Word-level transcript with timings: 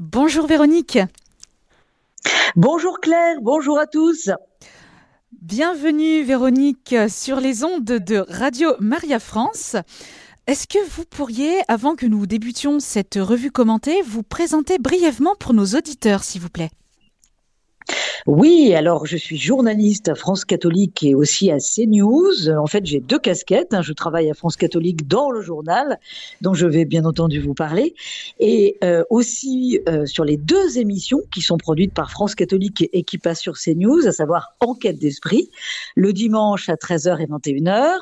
Bonjour 0.00 0.46
Véronique. 0.46 1.00
Bonjour 2.54 3.00
Claire, 3.00 3.38
bonjour 3.42 3.80
à 3.80 3.88
tous. 3.88 4.30
Bienvenue 5.32 6.22
Véronique 6.22 6.94
sur 7.08 7.40
les 7.40 7.64
ondes 7.64 7.82
de 7.82 8.24
Radio 8.28 8.74
Maria 8.78 9.18
France. 9.18 9.74
Est-ce 10.46 10.68
que 10.68 10.78
vous 10.90 11.04
pourriez, 11.04 11.62
avant 11.66 11.96
que 11.96 12.06
nous 12.06 12.26
débutions 12.26 12.78
cette 12.78 13.16
revue 13.16 13.50
commentée, 13.50 14.00
vous 14.02 14.22
présenter 14.22 14.78
brièvement 14.78 15.34
pour 15.34 15.52
nos 15.52 15.66
auditeurs, 15.66 16.22
s'il 16.22 16.42
vous 16.42 16.48
plaît? 16.48 16.70
Oui, 18.26 18.74
alors 18.74 19.06
je 19.06 19.16
suis 19.16 19.38
journaliste 19.38 20.08
à 20.08 20.14
France 20.14 20.44
Catholique 20.44 21.02
et 21.02 21.14
aussi 21.14 21.50
à 21.50 21.58
CNews. 21.58 22.50
En 22.50 22.66
fait, 22.66 22.84
j'ai 22.84 23.00
deux 23.00 23.18
casquettes. 23.18 23.72
Hein. 23.72 23.82
Je 23.82 23.92
travaille 23.92 24.30
à 24.30 24.34
France 24.34 24.56
Catholique 24.56 25.06
dans 25.08 25.30
le 25.30 25.40
journal, 25.40 25.98
dont 26.40 26.54
je 26.54 26.66
vais 26.66 26.84
bien 26.84 27.04
entendu 27.04 27.40
vous 27.40 27.54
parler, 27.54 27.94
et 28.38 28.76
euh, 28.84 29.02
aussi 29.10 29.80
euh, 29.88 30.04
sur 30.06 30.24
les 30.24 30.36
deux 30.36 30.78
émissions 30.78 31.20
qui 31.32 31.40
sont 31.40 31.56
produites 31.56 31.94
par 31.94 32.10
France 32.10 32.34
Catholique 32.34 32.88
et 32.92 33.02
qui 33.02 33.18
passent 33.18 33.40
sur 33.40 33.54
CNews, 33.54 34.06
à 34.06 34.12
savoir 34.12 34.54
Enquête 34.60 34.98
d'esprit, 34.98 35.50
le 35.94 36.12
dimanche 36.12 36.68
à 36.68 36.74
13h 36.74 37.22
et 37.22 37.26
21h, 37.26 37.92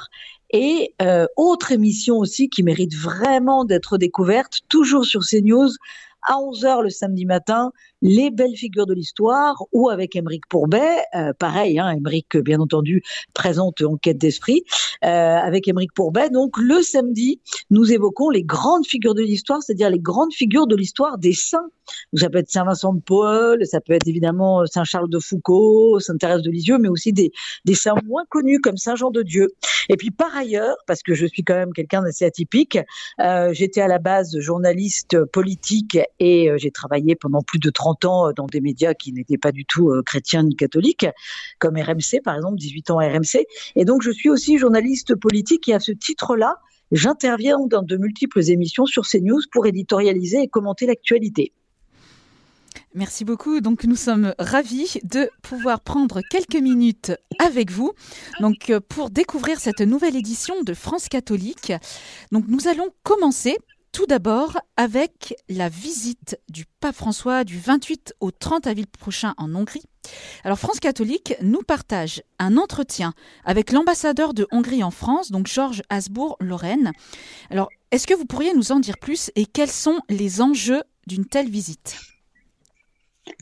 et 0.51 0.95
euh, 1.03 1.27
autre 1.37 1.73
émission 1.73 2.19
aussi 2.19 2.49
qui 2.49 2.63
mérite 2.63 2.95
vraiment 2.95 3.65
d'être 3.65 3.99
découverte, 3.99 4.61
toujours 4.69 5.05
sur 5.05 5.23
CNews, 5.23 5.71
à 6.27 6.35
11h 6.35 6.83
le 6.83 6.91
samedi 6.91 7.25
matin, 7.25 7.73
les 8.03 8.31
belles 8.31 8.57
figures 8.57 8.87
de 8.87 8.95
l'histoire, 8.95 9.63
ou 9.73 9.89
avec 9.89 10.17
Émeric 10.17 10.47
Pourbet, 10.49 10.99
euh, 11.15 11.33
pareil, 11.39 11.79
hein, 11.79 11.91
Émeric, 11.91 12.37
bien 12.37 12.61
entendu, 12.61 13.03
présente 13.33 13.81
Enquête 13.81 14.19
d'esprit, 14.19 14.65
euh, 15.05 15.09
avec 15.09 15.67
Émeric 15.69 15.93
Pourbet. 15.93 16.31
Donc, 16.31 16.57
le 16.59 16.83
samedi, 16.83 17.41
nous 17.71 17.93
évoquons 17.93 18.31
les 18.31 18.43
grandes 18.43 18.87
figures 18.87 19.15
de 19.15 19.23
l'histoire, 19.23 19.63
c'est-à-dire 19.63 19.91
les 19.91 19.99
grandes 19.99 20.33
figures 20.33 20.67
de 20.67 20.77
l'histoire 20.77 21.19
des 21.19 21.33
saints. 21.33 21.69
ça 22.15 22.29
peut 22.29 22.39
être 22.39 22.51
Saint-Vincent 22.51 22.93
de 22.95 23.01
Paul, 23.01 23.65
ça 23.65 23.81
peut 23.81 23.93
être 23.93 24.07
évidemment 24.07 24.67
Saint-Charles 24.67 25.09
de 25.09 25.19
Foucault, 25.19 26.01
Sainte-Thérèse 26.01 26.43
de 26.43 26.51
Lisieux, 26.51 26.79
mais 26.79 26.89
aussi 26.89 27.13
des, 27.13 27.31
saints 27.75 27.95
moins 28.05 28.25
connus 28.29 28.61
comme 28.61 28.77
Saint-Jean 28.77 29.11
de 29.11 29.23
Dieu. 29.23 29.49
Et 29.89 29.97
puis, 29.97 30.11
par 30.11 30.35
ailleurs, 30.37 30.77
parce 30.87 31.03
que 31.03 31.15
je 31.15 31.27
suis 31.27 31.43
quand 31.43 31.55
même 31.55 31.73
quelqu'un 31.73 32.03
d'assez 32.03 32.25
atypique, 32.25 32.79
euh, 33.21 33.53
j'étais 33.53 33.81
à 33.81 33.89
la 33.89 33.99
base 33.99 34.39
journaliste 34.39 35.25
politique 35.27 35.99
et 36.19 36.51
euh, 36.51 36.57
j'ai 36.59 36.71
travaillé 36.71 37.15
pendant 37.15 37.43
plus 37.43 37.59
de 37.59 37.71
30 37.71 38.05
ans 38.05 38.29
euh, 38.29 38.33
dans 38.33 38.47
des 38.47 38.61
médias 38.61 38.95
qui 38.95 39.13
n'étaient 39.13 39.39
pas 39.39 39.53
du 39.53 39.65
tout 39.65 39.91
euh, 39.91 40.03
chrétiens 40.03 40.43
ni 40.43 40.57
catholiques, 40.57 41.07
comme 41.59 41.77
RMC 41.77 42.23
par 42.25 42.37
exemple, 42.37 42.57
18 42.57 42.91
ans 42.91 42.99
à 42.99 43.09
RMC. 43.09 43.47
Et 43.75 43.85
donc 43.85 44.03
je 44.03 44.11
suis 44.11 44.29
aussi 44.29 44.59
journaliste 44.59 45.15
politique 45.15 45.69
et 45.69 45.75
à 45.75 45.81
ce 45.81 45.93
titre-là, 45.93 46.57
j'interviens 46.93 47.59
dans 47.67 47.83
de 47.83 47.97
multiples 47.97 48.43
émissions 48.51 48.87
sur 48.87 49.07
CNews 49.07 49.43
pour 49.53 49.67
éditorialiser 49.67 50.43
et 50.43 50.49
commenter 50.49 50.87
l'actualité. 50.87 51.53
Merci 52.95 53.27
beaucoup. 53.27 53.61
Donc 53.61 53.85
nous 53.85 53.97
sommes 53.97 54.35
ravis 54.39 54.99
de 55.03 55.29
pouvoir 55.43 55.81
prendre 55.81 56.23
quelques 56.31 56.57
minutes 56.57 57.13
avec 57.39 57.71
vous. 57.71 57.93
Donc 58.41 58.73
pour 58.89 59.11
découvrir 59.11 59.61
cette 59.61 59.83
nouvelle 59.83 60.17
édition 60.17 60.63
de 60.63 60.73
France 60.73 61.09
catholique. 61.09 61.73
Donc 62.33 62.45
nous 62.49 62.69
allons 62.69 62.89
commencer 63.03 63.57
tout 63.97 64.05
d'abord 64.05 64.59
avec 64.77 65.35
la 65.49 65.71
visite 65.71 66.39
du 66.51 66.67
pape 66.81 66.95
François 66.95 67.45
du 67.45 67.59
28 67.59 68.13
au 68.21 68.31
30 68.31 68.67
avril 68.67 68.87
prochain 68.87 69.33
en 69.39 69.55
Hongrie. 69.55 69.85
Alors 70.45 70.59
France 70.59 70.81
catholique 70.81 71.35
nous 71.41 71.63
partage 71.63 72.23
un 72.39 72.59
entretien 72.59 73.15
avec 73.47 73.73
l'ambassadeur 73.73 74.35
de 74.35 74.47
Hongrie 74.51 74.85
en 74.85 74.91
France, 74.91 75.31
donc 75.31 75.47
Georges 75.47 75.83
Hasbourg-Lorraine. 75.89 76.93
Alors 77.49 77.71
est-ce 77.91 78.07
que 78.07 78.13
vous 78.13 78.27
pourriez 78.27 78.53
nous 78.53 78.71
en 78.71 78.81
dire 78.81 78.99
plus 78.99 79.31
et 79.35 79.47
quels 79.47 79.71
sont 79.71 80.01
les 80.11 80.43
enjeux 80.43 80.83
d'une 81.07 81.25
telle 81.25 81.49
visite? 81.49 81.97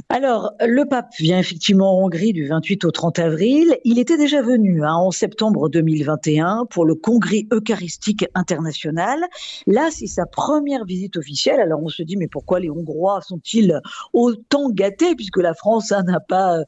Alors, 0.09 0.53
le 0.61 0.85
pape 0.85 1.13
vient 1.19 1.39
effectivement 1.39 1.99
en 1.99 2.05
Hongrie 2.05 2.33
du 2.33 2.47
28 2.47 2.85
au 2.85 2.91
30 2.91 3.19
avril. 3.19 3.77
Il 3.85 3.99
était 3.99 4.17
déjà 4.17 4.43
venu 4.43 4.85
hein, 4.85 4.95
en 4.95 5.11
septembre 5.11 5.69
2021 5.69 6.67
pour 6.71 6.85
le 6.85 6.95
Congrès 6.95 7.47
eucharistique 7.53 8.25
international. 8.35 9.25
Là, 9.67 9.89
c'est 9.91 10.07
sa 10.07 10.27
première 10.27 10.85
visite 10.85 11.17
officielle. 11.17 11.61
Alors, 11.61 11.83
on 11.83 11.89
se 11.89 12.03
dit, 12.03 12.17
mais 12.17 12.29
pourquoi 12.29 12.61
les 12.61 12.71
Hongrois 12.71 13.21
sont-ils 13.23 13.81
autant 14.13 14.71
gâtés 14.71 15.15
puisque 15.17 15.39
la 15.39 15.55
France 15.55 15.91
hein, 15.91 16.03
n'a 16.05 16.21
pas 16.21 16.59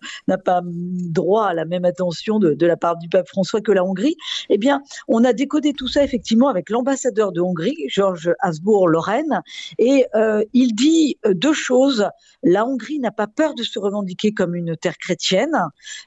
pas 0.44 0.60
droit 0.64 1.46
à 1.46 1.54
la 1.54 1.64
même 1.64 1.84
attention 1.84 2.38
de, 2.38 2.66
la 2.66 2.76
part 2.76 2.96
du 2.96 3.08
pape 3.08 3.28
François 3.28 3.60
que 3.60 3.72
la 3.72 3.84
Hongrie? 3.84 4.16
Eh 4.50 4.58
bien, 4.58 4.82
on 5.08 5.24
a 5.24 5.32
décodé 5.32 5.72
tout 5.72 5.88
ça 5.88 6.02
effectivement 6.02 6.48
avec 6.48 6.68
l'ambassadeur 6.68 7.32
de 7.32 7.40
Hongrie, 7.40 7.84
Georges 7.88 8.32
Hasbourg-Lorraine, 8.40 9.40
et 9.78 10.06
euh, 10.14 10.42
il 10.52 10.74
dit 10.74 11.16
deux 11.24 11.52
choses. 11.52 12.08
La 12.42 12.66
Hongrie 12.66 12.98
n'a 13.06 13.12
pas 13.12 13.26
peur 13.26 13.54
de 13.54 13.62
se 13.62 13.78
revendiquer 13.78 14.32
comme 14.32 14.54
une 14.54 14.76
terre 14.76 14.98
chrétienne 14.98 15.56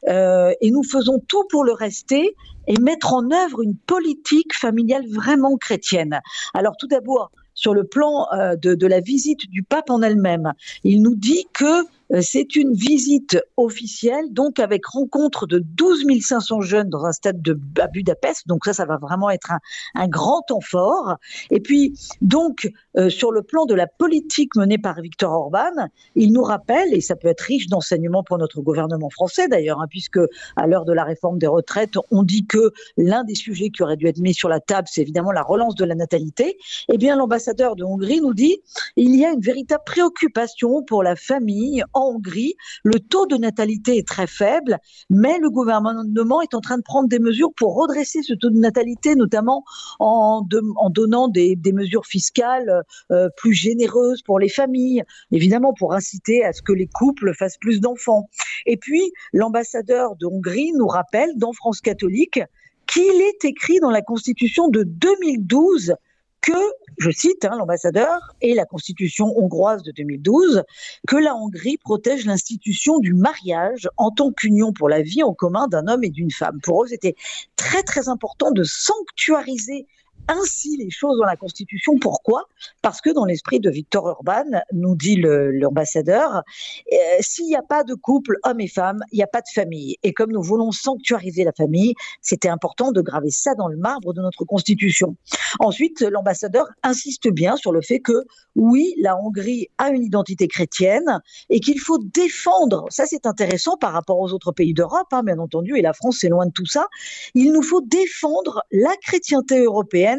euh, 0.07 0.53
et 0.61 0.69
nous 0.71 0.83
faisons 0.83 1.19
tout 1.27 1.45
pour 1.49 1.63
le 1.63 1.71
rester 1.71 2.35
et 2.67 2.79
mettre 2.79 3.13
en 3.13 3.31
œuvre 3.31 3.61
une 3.61 3.75
politique 3.75 4.53
familiale 4.53 5.07
vraiment 5.09 5.55
chrétienne. 5.57 6.19
Alors 6.53 6.75
tout 6.77 6.87
d'abord, 6.87 7.31
sur 7.53 7.73
le 7.73 7.83
plan 7.83 8.27
euh, 8.33 8.55
de, 8.55 8.87
la 8.87 8.99
visite 8.99 9.49
du 9.49 9.63
pape 9.63 9.89
en 9.89 10.01
elle-même, 10.01 10.53
il 10.83 11.01
nous 11.01 11.15
dit 11.15 11.45
que 11.53 11.85
c'est 12.21 12.55
une 12.55 12.73
visite 12.73 13.39
officielle, 13.57 14.31
donc 14.31 14.59
avec 14.59 14.85
rencontre 14.85 15.45
de 15.45 15.59
12 15.59 16.05
500 16.21 16.61
jeunes 16.61 16.89
dans 16.89 17.05
un 17.05 17.11
stade 17.11 17.41
de, 17.41 17.59
Budapest. 17.93 18.47
Donc 18.47 18.65
ça, 18.65 18.73
ça 18.73 18.85
va 18.85 18.97
vraiment 18.97 19.29
être 19.29 19.51
un, 19.95 20.07
grand 20.07 20.41
temps 20.41 20.61
fort. 20.61 21.17
Et 21.51 21.59
puis, 21.59 21.93
donc, 22.21 22.69
euh, 22.97 23.09
sur 23.09 23.31
le 23.31 23.43
plan 23.43 23.65
de 23.65 23.73
la 23.73 23.87
politique 23.87 24.55
menée 24.55 24.77
par 24.77 24.99
Victor 25.01 25.31
Orban, 25.31 25.87
il 26.15 26.33
nous 26.33 26.43
rappelle, 26.43 26.93
et 26.93 27.01
ça 27.01 27.15
peut 27.15 27.27
être 27.27 27.41
riche 27.41 27.67
d'enseignements 27.67 28.23
pour 28.23 28.37
notre 28.37 28.61
gouvernement 28.61 29.09
français 29.09 29.47
d'ailleurs, 29.47 29.79
hein, 29.81 29.87
puisque 29.89 30.19
à 30.55 30.67
l'heure 30.67 30.85
de 30.85 30.93
la 30.93 31.03
réforme 31.03 31.37
des 31.37 31.47
retraites, 31.47 31.95
on 32.11 32.23
dit 32.23 32.45
que 32.45 32.71
l'un 32.97 33.23
des 33.23 33.35
sujets 33.35 33.69
qui 33.69 33.83
aurait 33.83 33.97
dû 33.97 34.07
être 34.07 34.19
mis 34.19 34.33
sur 34.33 34.49
la 34.49 34.59
table, 34.59 34.87
c'est 34.89 35.01
évidemment 35.01 35.31
la 35.31 35.43
relance 35.43 35.75
de 35.75 35.85
la 35.85 35.95
natalité. 35.95 36.57
Eh 36.91 36.97
bien, 36.97 37.15
l'ambassadeur 37.15 37.75
de 37.75 37.83
Hongrie 37.83 38.21
nous 38.21 38.33
dit, 38.33 38.59
il 38.95 39.15
y 39.15 39.25
a 39.25 39.31
une 39.31 39.41
véritable 39.41 39.83
préoccupation 39.85 40.83
pour 40.83 41.03
la 41.03 41.15
famille 41.15 41.83
en 41.99 42.15
Hongrie, 42.15 42.55
le 42.83 42.99
taux 42.99 43.25
de 43.25 43.35
natalité 43.35 43.97
est 43.97 44.07
très 44.07 44.27
faible, 44.27 44.77
mais 45.09 45.37
le 45.39 45.49
gouvernement 45.49 46.41
est 46.41 46.53
en 46.53 46.61
train 46.61 46.77
de 46.77 46.83
prendre 46.83 47.09
des 47.09 47.19
mesures 47.19 47.53
pour 47.55 47.75
redresser 47.75 48.21
ce 48.23 48.33
taux 48.33 48.49
de 48.49 48.59
natalité, 48.59 49.15
notamment 49.15 49.63
en, 49.99 50.41
donnant 50.89 51.27
des, 51.27 51.55
des, 51.55 51.73
mesures 51.73 52.05
fiscales 52.05 52.83
euh, 53.11 53.29
plus 53.37 53.53
généreuses 53.53 54.21
pour 54.21 54.39
les 54.39 54.49
familles, 54.49 55.03
évidemment 55.31 55.73
pour 55.73 55.93
inciter 55.93 56.43
à 56.43 56.53
ce 56.53 56.61
que 56.61 56.73
les 56.73 56.87
couples 56.87 57.33
fassent 57.33 57.57
plus 57.57 57.79
d'enfants. 57.79 58.29
Et 58.65 58.77
puis, 58.77 59.11
l'ambassadeur 59.33 60.15
de 60.15 60.25
Hongrie 60.25 60.71
nous 60.73 60.87
rappelle 60.87 61.31
dans 61.37 61.53
France 61.53 61.81
catholique 61.81 62.39
qu'il 62.87 63.21
est 63.21 63.45
écrit 63.45 63.79
dans 63.79 63.91
la 63.91 64.01
Constitution 64.01 64.67
de 64.67 64.83
2012 64.83 65.93
que, 66.41 66.53
je 66.97 67.11
cite 67.11 67.45
hein, 67.45 67.57
l'ambassadeur 67.57 68.19
et 68.41 68.53
la 68.53 68.65
constitution 68.65 69.37
hongroise 69.37 69.83
de 69.83 69.91
2012, 69.91 70.63
que 71.07 71.15
la 71.15 71.35
Hongrie 71.35 71.77
protège 71.77 72.25
l'institution 72.25 72.99
du 72.99 73.13
mariage 73.13 73.89
en 73.97 74.11
tant 74.11 74.31
qu'union 74.31 74.73
pour 74.73 74.89
la 74.89 75.01
vie 75.01 75.23
en 75.23 75.33
commun 75.33 75.67
d'un 75.67 75.87
homme 75.87 76.03
et 76.03 76.09
d'une 76.09 76.31
femme. 76.31 76.59
Pour 76.61 76.83
eux, 76.83 76.87
c'était 76.87 77.15
très 77.55 77.83
très 77.83 78.09
important 78.09 78.51
de 78.51 78.63
sanctuariser 78.63 79.87
ainsi 80.29 80.77
les 80.77 80.89
choses 80.89 81.17
dans 81.17 81.25
la 81.25 81.35
Constitution. 81.35 81.97
Pourquoi? 81.99 82.43
Parce 82.81 83.01
que 83.01 83.09
dans 83.09 83.25
l'esprit 83.25 83.59
de 83.59 83.69
Victor 83.69 84.05
Orban, 84.05 84.45
nous 84.71 84.95
dit 84.95 85.17
l'ambassadeur, 85.17 86.43
euh, 86.91 86.95
s'il 87.19 87.47
n'y 87.47 87.55
a 87.55 87.63
pas 87.63 87.83
de 87.83 87.95
couple 87.95 88.37
homme 88.43 88.61
et 88.61 88.67
femme, 88.67 89.01
il 89.11 89.17
n'y 89.17 89.23
a 89.23 89.27
pas 89.27 89.41
de 89.41 89.49
famille. 89.53 89.97
Et 90.03 90.13
comme 90.13 90.31
nous 90.31 90.43
voulons 90.43 90.71
sanctuariser 90.71 91.43
la 91.43 91.51
famille, 91.51 91.95
c'était 92.21 92.47
important 92.47 92.91
de 92.91 93.01
graver 93.01 93.31
ça 93.31 93.55
dans 93.55 93.67
le 93.67 93.77
marbre 93.77 94.13
de 94.13 94.21
notre 94.21 94.45
Constitution. 94.45 95.15
Ensuite, 95.59 96.01
l'ambassadeur 96.01 96.67
insiste 96.83 97.29
bien 97.29 97.55
sur 97.55 97.71
le 97.71 97.81
fait 97.81 97.99
que 97.99 98.25
oui, 98.55 98.93
la 98.99 99.17
Hongrie 99.17 99.67
a 99.77 99.89
une 99.89 100.03
identité 100.03 100.47
chrétienne 100.47 101.21
et 101.49 101.59
qu'il 101.59 101.79
faut 101.79 101.97
défendre, 101.97 102.85
ça 102.89 103.05
c'est 103.05 103.25
intéressant 103.25 103.77
par 103.77 103.93
rapport 103.93 104.19
aux 104.19 104.33
autres 104.33 104.51
pays 104.51 104.73
d'Europe, 104.73 105.07
hein, 105.11 105.23
bien 105.23 105.39
entendu, 105.39 105.77
et 105.77 105.81
la 105.81 105.93
France 105.93 106.17
c'est 106.19 106.29
loin 106.29 106.45
de 106.45 106.51
tout 106.51 106.65
ça, 106.65 106.87
il 107.33 107.51
nous 107.51 107.63
faut 107.63 107.81
défendre 107.81 108.63
la 108.71 108.95
chrétienté 109.01 109.63
européenne 109.63 110.18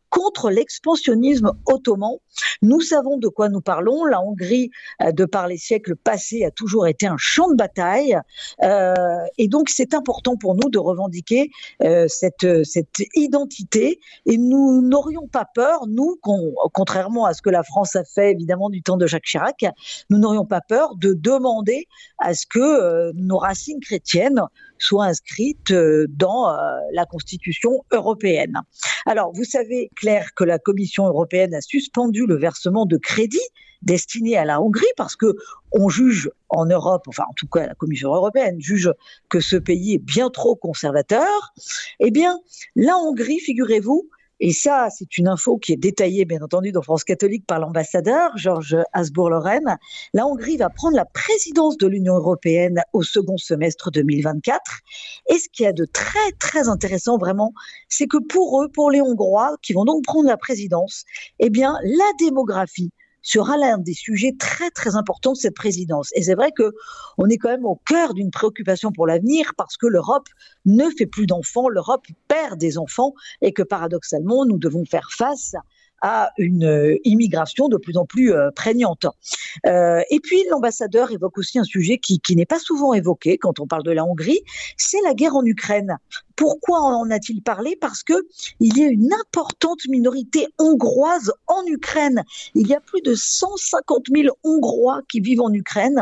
contre 0.11 0.51
l'expansionnisme 0.51 1.53
ottoman. 1.65 2.17
Nous 2.61 2.81
savons 2.81 3.17
de 3.17 3.27
quoi 3.27 3.49
nous 3.49 3.61
parlons. 3.61 4.05
La 4.05 4.21
Hongrie, 4.21 4.69
euh, 5.01 5.11
de 5.11 5.25
par 5.25 5.47
les 5.47 5.57
siècles 5.57 5.95
passés, 5.95 6.43
a 6.45 6.51
toujours 6.51 6.85
été 6.85 7.07
un 7.07 7.15
champ 7.17 7.49
de 7.49 7.55
bataille. 7.55 8.17
Euh, 8.61 8.93
et 9.37 9.47
donc, 9.47 9.69
c'est 9.69 9.93
important 9.93 10.37
pour 10.37 10.53
nous 10.53 10.69
de 10.69 10.77
revendiquer 10.77 11.49
euh, 11.81 12.05
cette, 12.07 12.65
cette 12.65 13.01
identité. 13.15 13.99
Et 14.25 14.37
nous 14.37 14.81
n'aurions 14.81 15.27
pas 15.27 15.45
peur, 15.55 15.87
nous, 15.87 16.19
contrairement 16.73 17.25
à 17.25 17.33
ce 17.33 17.41
que 17.41 17.49
la 17.49 17.63
France 17.63 17.95
a 17.95 18.03
fait, 18.03 18.31
évidemment, 18.31 18.69
du 18.69 18.83
temps 18.83 18.97
de 18.97 19.07
Jacques 19.07 19.25
Chirac, 19.25 19.65
nous 20.09 20.17
n'aurions 20.17 20.45
pas 20.45 20.61
peur 20.61 20.95
de 20.97 21.13
demander 21.13 21.87
à 22.19 22.33
ce 22.33 22.45
que 22.45 23.11
nos 23.13 23.37
racines 23.37 23.79
chrétiennes 23.79 24.41
soient 24.77 25.05
inscrites 25.05 25.71
dans 25.71 26.53
la 26.91 27.05
Constitution 27.05 27.83
européenne. 27.91 28.59
Alors, 29.05 29.31
vous 29.33 29.43
savez 29.43 29.89
clair 30.01 30.33
que 30.35 30.43
la 30.43 30.57
Commission 30.57 31.05
européenne 31.07 31.53
a 31.53 31.61
suspendu 31.61 32.25
le 32.25 32.35
versement 32.35 32.87
de 32.87 32.97
crédits 32.97 33.39
destinés 33.83 34.35
à 34.35 34.45
la 34.45 34.59
Hongrie 34.59 34.93
parce 34.97 35.15
que 35.15 35.35
on 35.71 35.89
juge 35.89 36.29
en 36.49 36.65
Europe, 36.65 37.03
enfin 37.07 37.23
en 37.29 37.33
tout 37.33 37.47
cas 37.47 37.67
la 37.67 37.75
Commission 37.75 38.13
européenne 38.13 38.59
juge 38.59 38.91
que 39.29 39.39
ce 39.39 39.55
pays 39.55 39.93
est 39.95 40.03
bien 40.03 40.29
trop 40.31 40.55
conservateur. 40.55 41.53
Eh 41.99 42.11
bien, 42.11 42.39
la 42.75 42.97
Hongrie, 42.97 43.39
figurez-vous, 43.39 44.09
et 44.43 44.53
ça, 44.53 44.87
c'est 44.89 45.19
une 45.19 45.27
info 45.27 45.59
qui 45.59 45.71
est 45.71 45.77
détaillée, 45.77 46.25
bien 46.25 46.41
entendu, 46.41 46.71
dans 46.71 46.81
France 46.81 47.03
catholique 47.03 47.45
par 47.45 47.59
l'ambassadeur, 47.59 48.35
Georges 48.35 48.75
Hasbourg-Lorraine. 48.91 49.77
La 50.15 50.25
Hongrie 50.25 50.57
va 50.57 50.69
prendre 50.69 50.95
la 50.95 51.05
présidence 51.05 51.77
de 51.77 51.85
l'Union 51.85 52.15
européenne 52.15 52.81
au 52.91 53.03
second 53.03 53.37
semestre 53.37 53.91
2024. 53.91 54.59
Et 55.29 55.37
ce 55.37 55.47
qui 55.47 55.63
est 55.63 55.73
de 55.73 55.85
très, 55.85 56.31
très 56.39 56.69
intéressant, 56.69 57.19
vraiment, 57.19 57.53
c'est 57.87 58.07
que 58.07 58.17
pour 58.17 58.63
eux, 58.63 58.67
pour 58.67 58.89
les 58.89 58.99
Hongrois, 58.99 59.57
qui 59.61 59.73
vont 59.73 59.85
donc 59.85 60.03
prendre 60.05 60.27
la 60.27 60.37
présidence, 60.37 61.05
eh 61.37 61.51
bien, 61.51 61.77
la 61.83 62.11
démographie, 62.17 62.91
sera 63.21 63.57
l'un 63.57 63.77
des 63.77 63.93
sujets 63.93 64.33
très 64.37 64.69
très 64.71 64.95
importants 64.95 65.33
de 65.33 65.37
cette 65.37 65.55
présidence. 65.55 66.09
Et 66.15 66.23
c'est 66.23 66.35
vrai 66.35 66.51
que 66.51 66.73
on 67.17 67.27
est 67.27 67.37
quand 67.37 67.49
même 67.49 67.65
au 67.65 67.79
cœur 67.85 68.13
d'une 68.13 68.31
préoccupation 68.31 68.91
pour 68.91 69.07
l'avenir 69.07 69.53
parce 69.57 69.77
que 69.77 69.87
l'Europe 69.87 70.27
ne 70.65 70.89
fait 70.97 71.05
plus 71.05 71.25
d'enfants, 71.25 71.69
l'Europe 71.69 72.05
perd 72.27 72.59
des 72.59 72.77
enfants 72.77 73.13
et 73.41 73.53
que 73.53 73.63
paradoxalement 73.63 74.45
nous 74.45 74.57
devons 74.57 74.85
faire 74.85 75.09
face 75.11 75.55
à 76.01 76.31
une 76.37 76.65
euh, 76.65 76.97
immigration 77.03 77.67
de 77.67 77.77
plus 77.77 77.95
en 77.95 78.05
plus 78.05 78.33
euh, 78.33 78.49
prégnante. 78.51 79.05
Euh, 79.67 80.01
et 80.09 80.19
puis 80.19 80.43
l'ambassadeur 80.49 81.11
évoque 81.11 81.37
aussi 81.37 81.59
un 81.59 81.63
sujet 81.63 81.99
qui, 81.99 82.19
qui 82.19 82.35
n'est 82.35 82.45
pas 82.45 82.59
souvent 82.59 82.93
évoqué 82.93 83.37
quand 83.37 83.59
on 83.59 83.67
parle 83.67 83.83
de 83.83 83.91
la 83.91 84.03
Hongrie, 84.03 84.41
c'est 84.77 85.01
la 85.03 85.13
guerre 85.13 85.35
en 85.35 85.45
Ukraine. 85.45 85.97
Pourquoi 86.41 86.79
en 86.79 87.11
a-t-il 87.11 87.43
parlé? 87.43 87.77
Parce 87.79 88.01
que 88.01 88.13
il 88.59 88.75
y 88.75 88.83
a 88.83 88.87
une 88.87 89.13
importante 89.13 89.81
minorité 89.87 90.47
hongroise 90.57 91.31
en 91.45 91.63
Ukraine. 91.67 92.23
Il 92.55 92.65
y 92.65 92.73
a 92.73 92.79
plus 92.79 93.03
de 93.03 93.13
150 93.13 94.05
000 94.11 94.35
Hongrois 94.43 95.01
qui 95.07 95.19
vivent 95.19 95.41
en 95.41 95.53
Ukraine. 95.53 96.01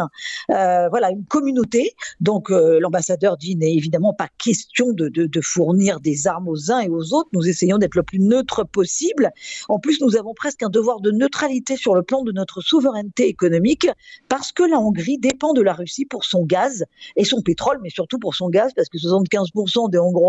Euh, 0.49 0.87
voilà, 0.87 1.09
une 1.09 1.25
communauté. 1.25 1.91
Donc 2.21 2.51
euh, 2.51 2.79
l'ambassadeur 2.79 3.35
dit 3.35 3.57
n'est 3.57 3.73
évidemment 3.73 4.13
pas 4.13 4.29
question 4.41 4.93
de, 4.93 5.09
de, 5.09 5.25
de, 5.25 5.41
fournir 5.41 5.99
des 5.99 6.25
armes 6.25 6.47
aux 6.47 6.71
uns 6.71 6.79
et 6.79 6.87
aux 6.87 7.13
autres. 7.13 7.27
Nous 7.33 7.49
essayons 7.49 7.77
d'être 7.77 7.95
le 7.95 8.03
plus 8.03 8.19
neutre 8.19 8.63
possible. 8.63 9.31
En 9.67 9.79
plus, 9.79 9.99
nous 9.99 10.15
avons 10.15 10.33
presque 10.33 10.63
un 10.63 10.69
devoir 10.69 11.01
de 11.01 11.11
neutralité 11.11 11.75
sur 11.75 11.95
le 11.95 12.01
plan 12.01 12.23
de 12.23 12.31
notre 12.31 12.61
souveraineté 12.61 13.27
économique 13.27 13.89
parce 14.29 14.53
que 14.53 14.63
la 14.63 14.79
Hongrie 14.79 15.17
dépend 15.17 15.51
de 15.51 15.61
la 15.61 15.73
Russie 15.73 16.05
pour 16.05 16.23
son 16.23 16.45
gaz 16.45 16.85
et 17.17 17.25
son 17.25 17.41
pétrole, 17.41 17.79
mais 17.83 17.89
surtout 17.89 18.19
pour 18.19 18.35
son 18.35 18.47
gaz 18.47 18.71
parce 18.73 18.87
que 18.87 18.97
75% 18.97 19.89
des 19.89 19.97
Hongrois 19.97 20.28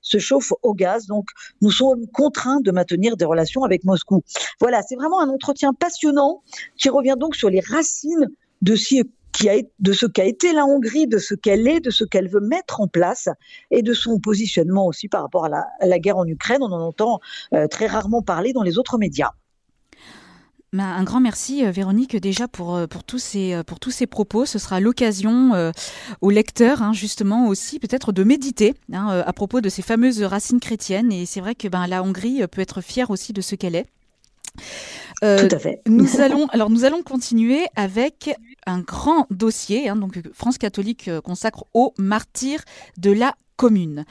se 0.00 0.18
chauffe 0.18 0.52
au 0.62 0.74
gaz. 0.74 1.06
Donc, 1.06 1.28
nous 1.60 1.70
sommes 1.70 2.06
contraints 2.08 2.60
de 2.60 2.70
maintenir 2.70 3.16
des 3.16 3.24
relations 3.24 3.64
avec 3.64 3.84
Moscou. 3.84 4.22
Voilà, 4.60 4.82
c'est 4.82 4.96
vraiment 4.96 5.20
un 5.20 5.28
entretien 5.28 5.72
passionnant 5.72 6.42
qui 6.76 6.88
revient 6.88 7.16
donc 7.18 7.36
sur 7.36 7.50
les 7.50 7.60
racines 7.60 8.28
de 8.62 8.76
ce 8.76 9.02
qui 9.32 9.48
a, 9.48 9.60
de 9.78 9.92
ce 9.92 10.06
qu'a 10.06 10.24
été 10.24 10.52
la 10.52 10.64
Hongrie, 10.64 11.06
de 11.06 11.18
ce 11.18 11.34
qu'elle 11.34 11.66
est, 11.68 11.80
de 11.80 11.90
ce 11.90 12.04
qu'elle 12.04 12.28
veut 12.28 12.40
mettre 12.40 12.80
en 12.80 12.88
place 12.88 13.28
et 13.70 13.82
de 13.82 13.92
son 13.92 14.18
positionnement 14.18 14.86
aussi 14.86 15.08
par 15.08 15.22
rapport 15.22 15.44
à 15.44 15.48
la, 15.80 15.98
guerre 15.98 16.18
en 16.18 16.26
Ukraine. 16.26 16.62
On 16.62 16.72
en 16.72 16.80
entend 16.80 17.20
euh, 17.54 17.66
très 17.68 17.86
rarement 17.86 18.22
parler 18.22 18.52
dans 18.52 18.62
les 18.62 18.78
autres 18.78 18.98
médias. 18.98 19.30
Bah, 20.72 20.84
un 20.84 21.02
grand 21.02 21.18
merci 21.18 21.66
euh, 21.66 21.72
Véronique 21.72 22.16
déjà 22.16 22.46
pour, 22.46 22.76
euh, 22.76 22.86
pour, 22.86 23.02
tous 23.02 23.18
ces, 23.18 23.54
euh, 23.54 23.64
pour 23.64 23.80
tous 23.80 23.90
ces 23.90 24.06
propos. 24.06 24.46
Ce 24.46 24.60
sera 24.60 24.78
l'occasion 24.78 25.72
aux 26.20 26.30
lecteurs 26.30 26.82
hein, 26.82 26.92
justement 26.92 27.48
aussi 27.48 27.80
peut-être 27.80 28.12
de 28.12 28.22
méditer 28.22 28.74
hein, 28.92 29.22
à 29.26 29.32
propos 29.32 29.60
de 29.60 29.68
ces 29.68 29.82
fameuses 29.82 30.22
racines 30.22 30.60
chrétiennes. 30.60 31.10
Et 31.10 31.26
c'est 31.26 31.40
vrai 31.40 31.56
que 31.56 31.66
ben, 31.66 31.86
la 31.88 32.04
Hongrie 32.04 32.46
peut 32.46 32.60
être 32.60 32.80
fière 32.80 33.10
aussi 33.10 33.32
de 33.32 33.40
ce 33.40 33.56
qu'elle 33.56 33.74
est. 33.74 33.86
Tout 35.20 35.54
à 35.54 35.58
fait. 35.58 35.82
Nous 35.86 36.20
allons, 36.20 36.46
alors 36.48 36.70
nous 36.70 36.84
allons 36.84 37.02
continuer 37.02 37.66
avec 37.74 38.30
un 38.66 38.80
grand 38.80 39.26
dossier. 39.30 39.88
Hein, 39.88 39.96
donc 39.96 40.20
France 40.32 40.58
catholique 40.58 41.10
consacre 41.24 41.64
aux 41.74 41.94
martyrs 41.98 42.62
de 42.96 43.10
la 43.10 43.34
commune. 43.56 44.04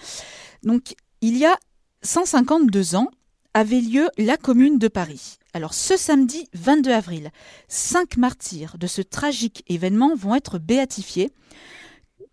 Donc 0.64 0.96
il 1.22 1.38
y 1.38 1.46
a 1.46 1.56
152 2.04 2.96
ans 2.96 3.10
avait 3.54 3.82
lieu 3.82 4.10
la 4.18 4.38
commune 4.38 4.78
de 4.78 4.88
Paris. 4.88 5.39
Alors 5.54 5.74
ce 5.74 5.98
samedi 5.98 6.48
22 6.54 6.92
avril, 6.92 7.32
cinq 7.68 8.18
martyrs 8.18 8.78
de 8.78 8.86
ce 8.86 9.02
tragique 9.02 9.64
événement 9.68 10.14
vont 10.16 10.36
être 10.36 10.60
béatifiés. 10.60 11.32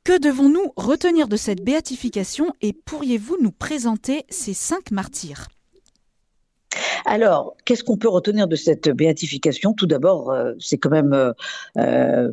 Que 0.04 0.18
devons-nous 0.20 0.72
retenir 0.76 1.26
de 1.26 1.36
cette 1.36 1.64
béatification 1.64 2.52
et 2.60 2.72
pourriez-vous 2.72 3.38
nous 3.40 3.52
présenter 3.52 4.24
ces 4.28 4.54
cinq 4.54 4.90
martyrs? 4.90 5.48
Alors, 7.06 7.56
qu'est-ce 7.64 7.84
qu'on 7.84 7.96
peut 7.96 8.08
retenir 8.08 8.48
de 8.48 8.56
cette 8.56 8.88
béatification? 8.90 9.72
Tout 9.72 9.86
d'abord, 9.86 10.30
euh, 10.30 10.52
c'est 10.58 10.76
quand 10.76 10.90
même 10.90 11.12
euh, 11.14 11.32
euh, 11.78 12.30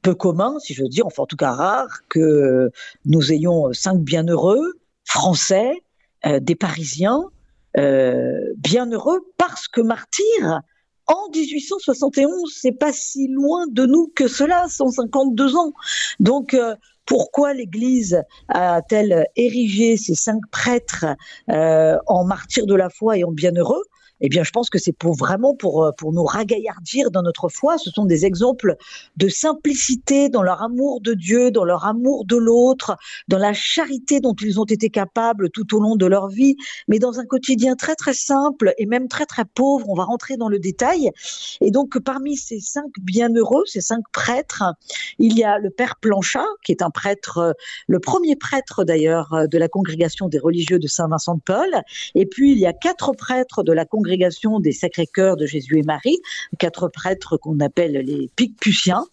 peu 0.00 0.14
commun, 0.14 0.58
si 0.60 0.74
je 0.74 0.82
veux 0.82 0.88
dire, 0.88 1.06
enfin 1.06 1.24
en 1.24 1.26
tout 1.26 1.36
cas 1.36 1.52
rare, 1.52 2.00
que 2.08 2.70
nous 3.04 3.32
ayons 3.32 3.72
cinq 3.72 3.98
bienheureux 3.98 4.80
français, 5.04 5.82
des 6.40 6.54
Parisiens, 6.54 7.24
euh, 7.78 8.52
bien 8.56 8.90
heureux 8.90 9.20
parce 9.38 9.68
que 9.68 9.80
martyr, 9.80 10.60
en 11.06 11.28
1871, 11.34 12.52
c'est 12.54 12.72
pas 12.72 12.92
si 12.92 13.28
loin 13.28 13.66
de 13.68 13.86
nous 13.86 14.12
que 14.14 14.28
cela, 14.28 14.66
152 14.68 15.56
ans. 15.56 15.72
Donc, 16.20 16.54
euh, 16.54 16.76
pourquoi 17.06 17.52
l'Église 17.52 18.22
a-t-elle 18.48 19.26
érigé 19.36 19.96
ces 19.96 20.14
cinq 20.14 20.40
prêtres 20.50 21.06
euh, 21.50 21.98
en 22.06 22.24
martyrs 22.24 22.66
de 22.66 22.74
la 22.74 22.88
foi 22.90 23.18
et 23.18 23.24
en 23.24 23.32
bienheureux? 23.32 23.82
Eh 24.22 24.28
bien, 24.28 24.44
je 24.44 24.50
pense 24.52 24.70
que 24.70 24.78
c'est 24.78 24.92
pour 24.92 25.14
vraiment 25.14 25.54
pour, 25.54 25.84
euh, 25.84 25.90
pour 25.92 26.12
nous 26.12 26.24
ragaillardir 26.24 27.10
dans 27.10 27.22
notre 27.22 27.48
foi. 27.48 27.76
Ce 27.76 27.90
sont 27.90 28.06
des 28.06 28.24
exemples 28.24 28.76
de 29.16 29.28
simplicité 29.28 30.28
dans 30.28 30.42
leur 30.42 30.62
amour 30.62 31.00
de 31.00 31.14
Dieu, 31.14 31.50
dans 31.50 31.64
leur 31.64 31.84
amour 31.84 32.24
de 32.24 32.36
l'autre, 32.36 32.96
dans 33.28 33.38
la 33.38 33.52
charité 33.52 34.20
dont 34.20 34.34
ils 34.34 34.60
ont 34.60 34.64
été 34.64 34.88
capables 34.90 35.50
tout 35.50 35.76
au 35.76 35.80
long 35.80 35.96
de 35.96 36.06
leur 36.06 36.28
vie, 36.28 36.56
mais 36.86 37.00
dans 37.00 37.18
un 37.18 37.26
quotidien 37.26 37.74
très 37.74 37.96
très 37.96 38.14
simple 38.14 38.72
et 38.78 38.86
même 38.86 39.08
très 39.08 39.26
très 39.26 39.44
pauvre. 39.44 39.88
On 39.88 39.94
va 39.94 40.04
rentrer 40.04 40.36
dans 40.36 40.48
le 40.48 40.60
détail. 40.60 41.10
Et 41.60 41.70
donc, 41.70 41.98
parmi 41.98 42.36
ces 42.36 42.60
cinq 42.60 42.90
bienheureux, 43.00 43.64
ces 43.66 43.80
cinq 43.80 44.04
prêtres, 44.12 44.62
il 45.18 45.36
y 45.36 45.42
a 45.42 45.58
le 45.58 45.70
père 45.70 45.96
Planchat, 45.96 46.46
qui 46.64 46.70
est 46.70 46.82
un 46.82 46.90
prêtre, 46.90 47.38
euh, 47.38 47.52
le 47.88 47.98
premier 47.98 48.36
prêtre 48.36 48.84
d'ailleurs 48.84 49.32
euh, 49.32 49.46
de 49.48 49.58
la 49.58 49.68
congrégation 49.68 50.28
des 50.28 50.38
religieux 50.38 50.78
de 50.78 50.86
Saint-Vincent 50.86 51.34
de 51.34 51.40
Paul. 51.44 51.68
Et 52.14 52.26
puis, 52.26 52.52
il 52.52 52.58
y 52.58 52.66
a 52.66 52.72
quatre 52.72 53.12
prêtres 53.12 53.64
de 53.64 53.72
la 53.72 53.84
congrégation 53.84 54.11
des 54.60 54.72
Sacrés-Cœurs 54.72 55.36
de 55.36 55.46
Jésus 55.46 55.78
et 55.78 55.82
Marie, 55.82 56.18
quatre 56.58 56.88
prêtres 56.88 57.36
qu'on 57.36 57.60
appelle 57.60 57.92
les 57.92 58.28
Picpuciens. 58.36 59.04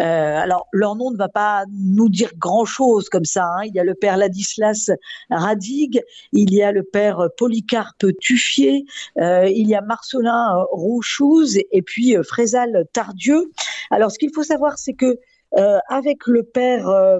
Euh, 0.00 0.36
alors, 0.36 0.66
leur 0.72 0.94
nom 0.96 1.10
ne 1.10 1.16
va 1.16 1.28
pas 1.28 1.64
nous 1.72 2.08
dire 2.08 2.30
grand-chose 2.38 3.08
comme 3.08 3.24
ça. 3.24 3.44
Hein. 3.44 3.64
Il 3.64 3.74
y 3.74 3.80
a 3.80 3.84
le 3.84 3.94
père 3.94 4.16
Ladislas 4.16 4.90
Radig, 5.30 6.00
il 6.32 6.52
y 6.52 6.62
a 6.62 6.72
le 6.72 6.82
père 6.82 7.28
Polycarpe 7.36 8.06
Tuffier, 8.20 8.84
euh, 9.18 9.48
il 9.48 9.68
y 9.68 9.74
a 9.74 9.80
Marcelin 9.80 10.64
Rouchouz 10.70 11.58
et 11.70 11.82
puis 11.82 12.16
euh, 12.16 12.22
Frézal 12.22 12.84
Tardieu. 12.92 13.50
Alors, 13.90 14.10
ce 14.10 14.18
qu'il 14.18 14.30
faut 14.32 14.44
savoir, 14.44 14.78
c'est 14.78 14.94
que 14.94 15.18
euh, 15.56 15.78
avec 15.88 16.26
le 16.26 16.42
père, 16.42 16.88
euh, 16.88 17.18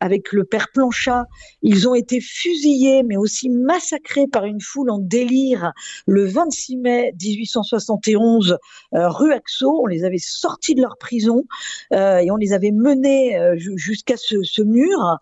avec 0.00 0.32
le 0.32 0.44
père 0.44 0.68
Planchat, 0.72 1.26
ils 1.62 1.86
ont 1.86 1.94
été 1.94 2.20
fusillés, 2.20 3.02
mais 3.02 3.16
aussi 3.16 3.50
massacrés 3.50 4.26
par 4.26 4.46
une 4.46 4.60
foule 4.62 4.90
en 4.90 4.98
délire 4.98 5.72
le 6.06 6.24
26 6.24 6.78
mai 6.78 7.14
1871 7.20 8.58
euh, 8.94 9.08
rue 9.10 9.32
Axo. 9.32 9.82
On 9.82 9.86
les 9.86 10.04
avait 10.04 10.16
sortis 10.18 10.74
de 10.74 10.80
leur 10.80 10.96
prison 10.96 11.44
et 11.92 12.30
on 12.30 12.36
les 12.36 12.52
avait 12.52 12.70
menés 12.70 13.38
jusqu'à 13.76 14.16
ce, 14.16 14.62
mur 14.62 15.18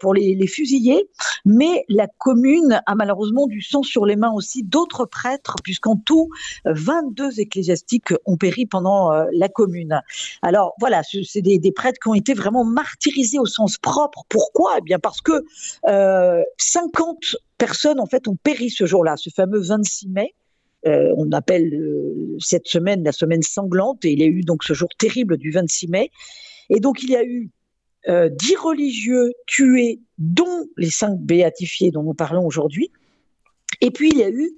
pour 0.00 0.14
les, 0.14 0.34
les, 0.34 0.46
fusiller. 0.46 1.08
Mais 1.44 1.84
la 1.88 2.06
commune 2.06 2.80
a 2.86 2.94
malheureusement 2.94 3.46
du 3.46 3.60
sang 3.60 3.82
sur 3.82 4.06
les 4.06 4.16
mains 4.16 4.32
aussi 4.32 4.62
d'autres 4.62 5.04
prêtres, 5.04 5.56
puisqu'en 5.62 5.96
tout 5.96 6.28
22 6.64 7.40
ecclésiastiques 7.40 8.12
ont 8.26 8.36
péri 8.36 8.66
pendant 8.66 9.10
la 9.32 9.48
commune. 9.48 10.00
Alors 10.42 10.74
voilà, 10.80 11.02
c'est 11.02 11.42
des, 11.42 11.58
des 11.58 11.72
prêtres 11.72 11.97
qui 12.02 12.08
ont 12.08 12.14
été 12.14 12.34
vraiment 12.34 12.64
martyrisés 12.64 13.38
au 13.38 13.46
sens 13.46 13.78
propre. 13.78 14.24
Pourquoi? 14.28 14.76
Eh 14.78 14.82
bien 14.82 14.98
parce 14.98 15.20
que 15.20 15.44
euh, 15.86 16.42
50 16.58 17.36
personnes 17.58 18.00
en 18.00 18.06
fait 18.06 18.28
ont 18.28 18.36
péri 18.36 18.70
ce 18.70 18.86
jour-là, 18.86 19.16
ce 19.16 19.30
fameux 19.30 19.60
26 19.60 20.08
mai. 20.08 20.34
Euh, 20.86 21.12
on 21.16 21.32
appelle 21.32 21.74
euh, 21.74 22.36
cette 22.38 22.68
semaine 22.68 23.02
la 23.02 23.10
semaine 23.10 23.42
sanglante 23.42 24.04
et 24.04 24.12
il 24.12 24.20
y 24.20 24.22
a 24.22 24.26
eu 24.26 24.42
donc 24.42 24.62
ce 24.62 24.74
jour 24.74 24.88
terrible 24.98 25.36
du 25.36 25.50
26 25.50 25.88
mai. 25.88 26.10
Et 26.70 26.80
donc 26.80 27.02
il 27.02 27.10
y 27.10 27.16
a 27.16 27.24
eu 27.24 27.50
euh, 28.08 28.28
dix 28.28 28.56
religieux 28.56 29.32
tués, 29.46 30.00
dont 30.18 30.66
les 30.76 30.90
cinq 30.90 31.18
béatifiés 31.18 31.90
dont 31.90 32.02
nous 32.02 32.14
parlons 32.14 32.46
aujourd'hui. 32.46 32.90
Et 33.80 33.90
puis 33.90 34.10
il 34.10 34.18
y 34.18 34.22
a 34.22 34.30
eu 34.30 34.52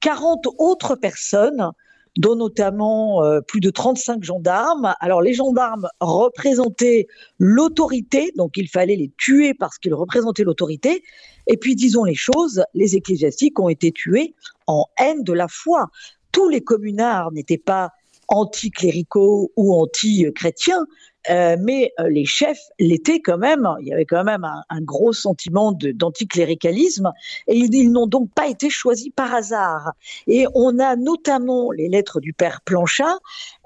40 0.00 0.46
autres 0.58 0.94
personnes 0.94 1.72
dont 2.16 2.34
notamment 2.34 3.22
euh, 3.22 3.40
plus 3.40 3.60
de 3.60 3.70
35 3.70 4.24
gendarmes. 4.24 4.94
Alors 5.00 5.22
les 5.22 5.34
gendarmes 5.34 5.88
représentaient 6.00 7.06
l'autorité, 7.38 8.32
donc 8.36 8.56
il 8.56 8.68
fallait 8.68 8.96
les 8.96 9.12
tuer 9.18 9.54
parce 9.54 9.78
qu'ils 9.78 9.94
représentaient 9.94 10.44
l'autorité. 10.44 11.02
Et 11.46 11.56
puis 11.56 11.74
disons 11.74 12.04
les 12.04 12.14
choses, 12.14 12.64
les 12.74 12.96
ecclésiastiques 12.96 13.60
ont 13.60 13.68
été 13.68 13.92
tués 13.92 14.34
en 14.66 14.84
haine 14.98 15.22
de 15.22 15.32
la 15.32 15.48
foi. 15.48 15.88
Tous 16.32 16.48
les 16.48 16.62
communards 16.62 17.32
n'étaient 17.32 17.58
pas 17.58 17.90
anticléricaux 18.28 19.52
ou 19.56 19.74
anti-chrétiens, 19.74 20.84
euh, 21.30 21.56
mais 21.60 21.92
euh, 21.98 22.08
les 22.08 22.24
chefs 22.24 22.60
l'étaient 22.78 23.20
quand 23.20 23.38
même. 23.38 23.68
Il 23.80 23.88
y 23.88 23.92
avait 23.92 24.04
quand 24.04 24.24
même 24.24 24.44
un, 24.44 24.80
gros 24.82 25.12
sentiment 25.12 25.72
d'anticléricalisme 25.72 27.12
et 27.48 27.56
ils, 27.56 27.90
n'ont 27.90 28.06
donc 28.06 28.30
pas 28.32 28.48
été 28.48 28.70
choisis 28.70 29.10
par 29.14 29.34
hasard. 29.34 29.92
Et 30.26 30.46
on 30.54 30.78
a 30.78 30.96
notamment 30.96 31.72
les 31.72 31.88
lettres 31.88 32.20
du 32.20 32.32
père 32.32 32.60
Planchat 32.64 33.18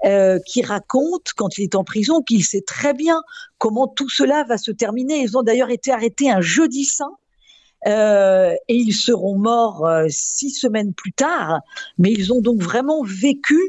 euh, 0.05 0.39
qui 0.45 0.61
racontent, 0.63 1.31
quand 1.35 1.57
il 1.57 1.63
est 1.63 1.75
en 1.75 1.83
prison, 1.83 2.21
qu'il 2.21 2.43
sait 2.43 2.61
très 2.61 2.93
bien 2.93 3.21
comment 3.57 3.87
tout 3.87 4.09
cela 4.09 4.43
va 4.43 4.57
se 4.57 4.71
terminer. 4.71 5.19
Ils 5.21 5.37
ont 5.37 5.43
d'ailleurs 5.43 5.69
été 5.69 5.91
arrêtés 5.91 6.29
un 6.31 6.41
jeudi 6.41 6.85
saint 6.85 7.15
et 7.83 8.57
ils 8.67 8.93
seront 8.93 9.39
morts 9.39 9.87
six 10.07 10.51
semaines 10.51 10.93
plus 10.93 11.13
tard, 11.13 11.61
mais 11.97 12.11
ils 12.11 12.31
ont 12.31 12.39
donc 12.39 12.61
vraiment 12.61 13.01
vécu 13.03 13.59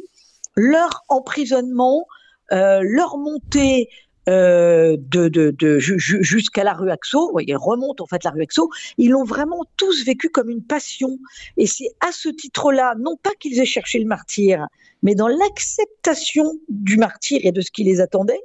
leur 0.55 1.05
emprisonnement, 1.09 2.07
leur 2.53 3.17
montée 3.19 3.89
euh, 4.29 4.97
de, 5.01 5.27
de, 5.27 5.51
de 5.51 5.81
jusqu'à 5.81 6.63
la 6.63 6.75
rue 6.75 6.93
Axo, 6.93 7.37
ils 7.41 7.57
remontent 7.57 8.05
en 8.05 8.07
fait 8.07 8.23
la 8.23 8.31
rue 8.31 8.43
Axo, 8.43 8.71
ils 8.97 9.11
l'ont 9.11 9.25
vraiment 9.25 9.65
tous 9.77 10.05
vécu 10.05 10.29
comme 10.29 10.49
une 10.49 10.63
passion. 10.63 11.19
Et 11.57 11.67
c'est 11.67 11.89
à 12.01 12.13
ce 12.13 12.29
titre-là, 12.29 12.95
non 13.01 13.17
pas 13.17 13.33
qu'ils 13.41 13.59
aient 13.59 13.65
cherché 13.65 13.99
le 13.99 14.07
martyr, 14.07 14.65
mais 15.03 15.17
dans 15.17 15.27
l'acceptation 15.27 16.53
du 16.69 16.99
martyr 16.99 17.41
et 17.43 17.51
de 17.51 17.61
ce 17.61 17.73
qui 17.73 17.83
les 17.83 18.01
attendait, 18.01 18.41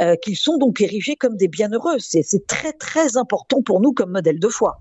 euh, 0.00 0.14
qu'ils 0.14 0.36
sont 0.36 0.58
donc 0.58 0.80
érigés 0.80 1.16
comme 1.16 1.36
des 1.36 1.48
bienheureux. 1.48 1.98
C'est 1.98 2.46
très 2.46 2.72
très 2.72 3.16
important 3.16 3.62
pour 3.62 3.80
nous 3.80 3.92
comme 3.92 4.12
modèle 4.12 4.38
de 4.38 4.48
foi. 4.48 4.80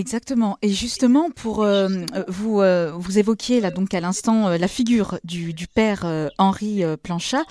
Exactement. 0.00 0.56
Et 0.62 0.70
justement, 0.70 1.30
pour 1.30 1.62
euh, 1.62 1.86
vous, 2.26 2.62
euh, 2.62 2.90
vous 2.96 3.18
évoquiez 3.18 3.60
là 3.60 3.70
donc 3.70 3.92
à 3.92 4.00
l'instant 4.00 4.48
euh, 4.48 4.56
la 4.56 4.66
figure 4.66 5.18
du, 5.24 5.54
père 5.74 6.06
Henri 6.38 6.82
Planchat. 7.02 7.44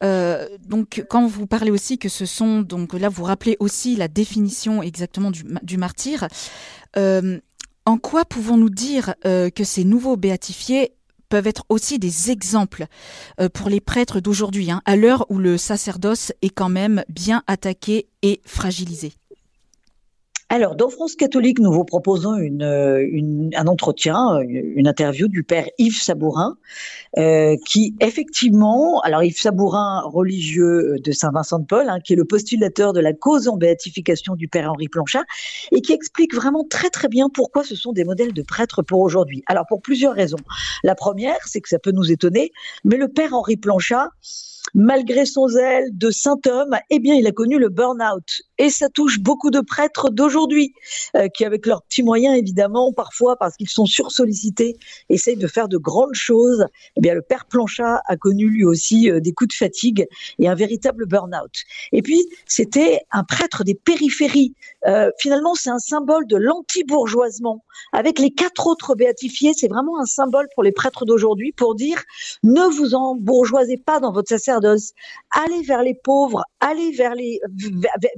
donc, 0.00 1.04
quand 1.10 1.26
vous 1.26 1.46
parlez 1.48 1.72
aussi 1.72 1.98
que 1.98 2.08
ce 2.08 2.26
sont 2.26 2.60
donc 2.60 2.94
là, 2.94 3.08
vous 3.08 3.24
rappelez 3.24 3.56
aussi 3.58 3.96
la 3.96 4.06
définition 4.06 4.82
exactement 4.82 5.32
du, 5.32 5.44
du 5.62 5.76
martyr. 5.78 6.28
en 6.96 7.98
quoi 7.98 8.24
pouvons-nous 8.24 8.70
dire 8.70 9.14
que 9.24 9.64
ces 9.64 9.84
nouveaux 9.84 10.16
béatifiés 10.16 10.92
peuvent 11.28 11.48
être 11.48 11.64
aussi 11.68 11.98
des 11.98 12.30
exemples 12.30 12.86
pour 13.52 13.68
les 13.68 13.80
prêtres 13.80 14.20
d'aujourd'hui, 14.20 14.70
hein, 14.70 14.80
à 14.84 14.94
l'heure 14.94 15.26
où 15.28 15.38
le 15.38 15.58
sacerdoce 15.58 16.32
est 16.40 16.50
quand 16.50 16.70
même 16.70 17.02
bien 17.08 17.42
attaqué 17.48 18.06
et 18.22 18.40
fragilisé? 18.44 19.12
Alors, 20.52 20.74
dans 20.74 20.90
France 20.90 21.14
catholique, 21.14 21.60
nous 21.60 21.70
vous 21.70 21.84
proposons 21.84 22.34
une, 22.34 23.52
un 23.54 23.66
entretien, 23.68 24.40
une, 24.40 24.88
interview 24.88 25.28
du 25.28 25.44
père 25.44 25.66
Yves 25.78 26.02
Sabourin, 26.02 26.56
euh, 27.18 27.54
qui 27.64 27.94
effectivement, 28.00 29.00
alors 29.02 29.22
Yves 29.22 29.38
Sabourin, 29.38 30.02
religieux 30.06 30.96
de 31.04 31.12
Saint-Vincent 31.12 31.60
de 31.60 31.66
Paul, 31.66 31.88
hein, 31.88 32.00
qui 32.00 32.14
est 32.14 32.16
le 32.16 32.24
postulateur 32.24 32.92
de 32.92 32.98
la 32.98 33.12
cause 33.12 33.46
en 33.46 33.56
béatification 33.56 34.34
du 34.34 34.48
père 34.48 34.72
Henri 34.72 34.88
Planchat, 34.88 35.22
et 35.70 35.82
qui 35.82 35.92
explique 35.92 36.34
vraiment 36.34 36.64
très 36.68 36.90
très 36.90 37.06
bien 37.06 37.28
pourquoi 37.28 37.62
ce 37.62 37.76
sont 37.76 37.92
des 37.92 38.02
modèles 38.02 38.32
de 38.32 38.42
prêtres 38.42 38.82
pour 38.82 39.02
aujourd'hui. 39.02 39.44
Alors, 39.46 39.66
pour 39.68 39.80
plusieurs 39.80 40.14
raisons. 40.14 40.38
La 40.82 40.96
première, 40.96 41.38
c'est 41.46 41.60
que 41.60 41.68
ça 41.68 41.78
peut 41.78 41.92
nous 41.92 42.10
étonner, 42.10 42.50
mais 42.82 42.96
le 42.96 43.06
père 43.06 43.34
Henri 43.34 43.56
Planchat, 43.56 44.08
malgré 44.74 45.26
son 45.26 45.48
zèle 45.48 45.96
de 45.96 46.10
saint 46.10 46.40
homme, 46.46 46.76
eh 46.90 46.98
bien, 46.98 47.14
il 47.14 47.26
a 47.26 47.32
connu 47.32 47.58
le 47.58 47.68
burn-out. 47.68 48.42
Et 48.58 48.70
ça 48.70 48.88
touche 48.88 49.20
beaucoup 49.20 49.50
de 49.50 49.60
prêtres 49.60 50.10
d'aujourd'hui, 50.10 50.39
euh, 51.16 51.28
qui, 51.28 51.44
avec 51.44 51.66
leurs 51.66 51.82
petits 51.82 52.02
moyens, 52.02 52.36
évidemment, 52.36 52.92
parfois, 52.92 53.36
parce 53.36 53.56
qu'ils 53.56 53.68
sont 53.68 53.86
sursollicités, 53.86 54.76
essayent 55.08 55.36
de 55.36 55.46
faire 55.46 55.68
de 55.68 55.76
grandes 55.76 56.14
choses. 56.14 56.66
Eh 56.96 57.00
bien, 57.00 57.14
le 57.14 57.22
père 57.22 57.46
Planchat 57.46 58.00
a 58.06 58.16
connu 58.16 58.48
lui 58.48 58.64
aussi 58.64 59.10
euh, 59.10 59.20
des 59.20 59.32
coups 59.32 59.48
de 59.48 59.54
fatigue 59.54 60.06
et 60.38 60.48
un 60.48 60.54
véritable 60.54 61.06
burn-out. 61.06 61.52
Et 61.92 62.02
puis, 62.02 62.26
c'était 62.46 63.00
un 63.10 63.24
prêtre 63.24 63.64
des 63.64 63.74
périphéries. 63.74 64.54
Euh, 64.86 65.10
finalement, 65.18 65.54
c'est 65.54 65.70
un 65.70 65.78
symbole 65.78 66.26
de 66.26 66.36
l'anti-bourgeoisement. 66.36 67.64
Avec 67.92 68.18
les 68.18 68.30
quatre 68.30 68.66
autres 68.66 68.94
béatifiés, 68.94 69.52
c'est 69.54 69.68
vraiment 69.68 70.00
un 70.00 70.06
symbole 70.06 70.48
pour 70.54 70.62
les 70.62 70.72
prêtres 70.72 71.04
d'aujourd'hui 71.04 71.52
pour 71.52 71.74
dire 71.74 72.02
ne 72.42 72.62
vous 72.62 72.94
embourgeoisez 72.94 73.78
pas 73.78 74.00
dans 74.00 74.12
votre 74.12 74.28
sacerdoce. 74.28 74.92
Allez 75.32 75.62
vers 75.62 75.82
les 75.82 75.94
pauvres, 75.94 76.42
allez 76.60 76.92
vers 76.92 77.14
les, 77.14 77.40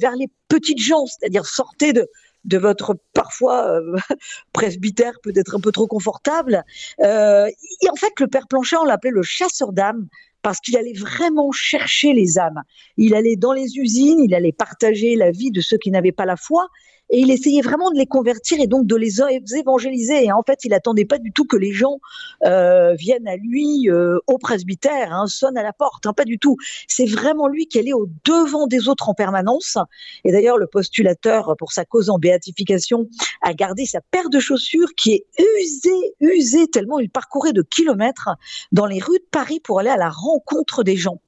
vers, 0.01 0.17
les 0.17 0.31
petites 0.53 0.83
gens, 0.83 1.07
c'est-à-dire 1.07 1.47
sortez 1.47 1.95
de, 1.95 2.07
de 2.45 2.59
votre 2.59 2.95
parfois 3.15 3.69
euh, 3.69 3.97
presbytère 4.53 5.15
peut-être 5.23 5.57
un 5.57 5.61
peu 5.61 5.73
trop 5.73 5.87
confortable. 5.87 6.63
Euh, 7.01 7.47
et 7.81 7.91
en 7.91 7.97
fait, 7.97 8.13
le 8.21 8.27
père 8.27 8.47
Planchet, 8.49 8.77
on 8.77 8.85
l'appelait 8.85 9.13
le 9.13 9.23
chasseur 9.23 9.73
d'âmes 9.73 10.09
parce 10.43 10.61
qu'il 10.61 10.77
allait 10.77 10.93
vraiment 10.93 11.53
chercher 11.53 12.13
les 12.13 12.39
âmes. 12.39 12.61
Il 12.99 13.15
allait 13.15 13.37
dans 13.37 13.55
les 13.55 13.79
usines, 13.79 14.21
il 14.23 14.35
allait 14.35 14.53
partager 14.53 15.17
la 15.17 15.31
vie 15.31 15.53
de 15.53 15.63
ceux 15.63 15.79
qui 15.79 15.91
n'avaient 15.91 16.13
pas 16.13 16.27
la 16.27 16.37
foi, 16.37 16.69
et 17.13 17.21
il 17.21 17.31
essayait 17.31 17.61
vraiment 17.61 17.91
de 17.91 17.99
les 17.99 18.07
convertir 18.07 18.59
et 18.59 18.67
donc 18.67 18.87
de 18.87 18.97
les 18.97 19.21
évangéliser. 19.55 20.25
Et 20.25 20.33
en 20.33 20.43
fait, 20.43 20.65
il 20.65 20.73
attendait 20.73 21.05
pas 21.05 21.19
du 21.19 21.31
tout 21.31 21.45
que 21.45 21.59
les 21.59 21.73
gens 21.73 21.99
euh, 22.45 22.95
viennent 22.95 23.29
à 23.29 23.37
lui 23.37 23.91
euh, 23.91 24.19
au 24.27 24.39
presbytère, 24.39 25.13
hein, 25.13 25.27
sonnent 25.27 25.59
à 25.59 25.63
la 25.63 25.75
porte, 25.75 26.07
hein, 26.07 26.15
pas 26.15 26.25
du 26.25 26.39
tout. 26.39 26.57
C'est 26.89 27.05
vraiment 27.05 27.49
lui 27.49 27.67
qui 27.67 27.79
allait 27.79 27.93
au 27.93 28.09
devant 28.25 28.67
des 28.67 28.89
autres 28.89 29.11
en 29.11 29.15
permanence. 29.15 29.77
Et 30.25 30.33
d'ailleurs, 30.33 30.57
le 30.57 30.67
postulateur 30.67 31.55
pour 31.59 31.73
sa 31.73 31.85
cause 31.85 32.09
en 32.09 32.19
béatification 32.19 33.07
a 33.43 33.53
gardé 33.53 33.85
sa 33.85 34.01
paire 34.01 34.31
de 34.31 34.41
chaussures 34.41 34.95
qui 34.97 35.13
est 35.13 35.27
usée, 35.61 36.15
usée 36.21 36.67
tellement 36.69 36.99
il 36.99 37.11
parcourait 37.11 37.53
de 37.53 37.63
kilomètres 37.63 38.31
dans 38.73 38.87
les 38.87 39.01
rues 39.01 39.19
de 39.19 39.29
Paris 39.31 39.61
pour 39.61 39.81
aller 39.81 39.91
à 39.91 39.99
la 39.99 40.09
rencontre 40.09 40.83
des 40.83 40.97
gens. 40.97 41.21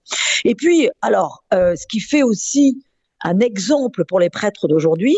Et 0.47 0.55
puis, 0.55 0.89
alors, 1.03 1.45
euh, 1.53 1.77
ce 1.77 1.87
qui 1.87 2.01
fait 2.01 2.23
aussi 2.23 2.83
un 3.23 3.39
exemple 3.41 4.07
pour 4.07 4.19
les 4.19 4.31
prêtres 4.31 4.67
d'aujourd'hui, 4.67 5.17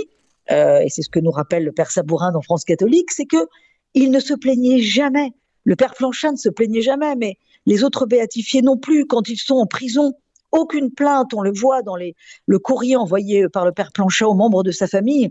euh, 0.50 0.80
et 0.80 0.88
c'est 0.88 1.02
ce 1.02 1.08
que 1.08 1.20
nous 1.20 1.30
rappelle 1.30 1.64
le 1.64 1.72
père 1.72 1.90
Sabourin 1.90 2.32
dans 2.32 2.42
France 2.42 2.64
catholique, 2.64 3.10
c'est 3.10 3.26
que 3.26 3.48
il 3.94 4.10
ne 4.10 4.20
se 4.20 4.34
plaignait 4.34 4.80
jamais. 4.80 5.32
Le 5.64 5.74
père 5.74 5.94
Planchat 5.94 6.32
ne 6.32 6.36
se 6.36 6.48
plaignait 6.48 6.82
jamais, 6.82 7.16
mais 7.16 7.38
les 7.64 7.82
autres 7.82 8.06
béatifiés 8.06 8.62
non 8.62 8.76
plus, 8.76 9.06
quand 9.06 9.28
ils 9.28 9.38
sont 9.38 9.56
en 9.56 9.66
prison, 9.66 10.14
aucune 10.52 10.92
plainte, 10.92 11.34
on 11.34 11.42
le 11.42 11.52
voit 11.52 11.82
dans 11.82 11.96
les, 11.96 12.14
le 12.46 12.58
courrier 12.58 12.96
envoyé 12.96 13.48
par 13.48 13.64
le 13.64 13.72
père 13.72 13.90
Planchat 13.92 14.28
aux 14.28 14.34
membres 14.34 14.62
de 14.62 14.70
sa 14.70 14.86
famille, 14.86 15.30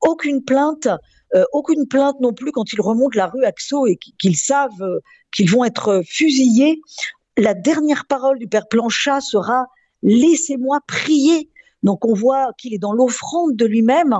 aucune 0.00 0.42
plainte, 0.42 0.88
euh, 1.34 1.44
aucune 1.52 1.86
plainte 1.86 2.20
non 2.20 2.32
plus 2.32 2.52
quand 2.52 2.72
ils 2.72 2.80
remontent 2.80 3.16
la 3.18 3.26
rue 3.26 3.44
Axo 3.44 3.86
et 3.86 3.98
qu'ils 4.18 4.36
savent 4.36 4.70
euh, 4.80 5.00
qu'ils 5.34 5.50
vont 5.50 5.64
être 5.64 6.02
fusillés. 6.06 6.80
La 7.36 7.54
dernière 7.54 8.06
parole 8.06 8.38
du 8.38 8.46
père 8.46 8.68
Planchat 8.68 9.20
sera 9.20 9.66
Laissez-moi 10.02 10.80
prier 10.86 11.50
donc 11.84 12.04
on 12.06 12.14
voit 12.14 12.52
qu'il 12.58 12.74
est 12.74 12.78
dans 12.78 12.92
l'offrande 12.92 13.54
de 13.54 13.66
lui-même 13.66 14.16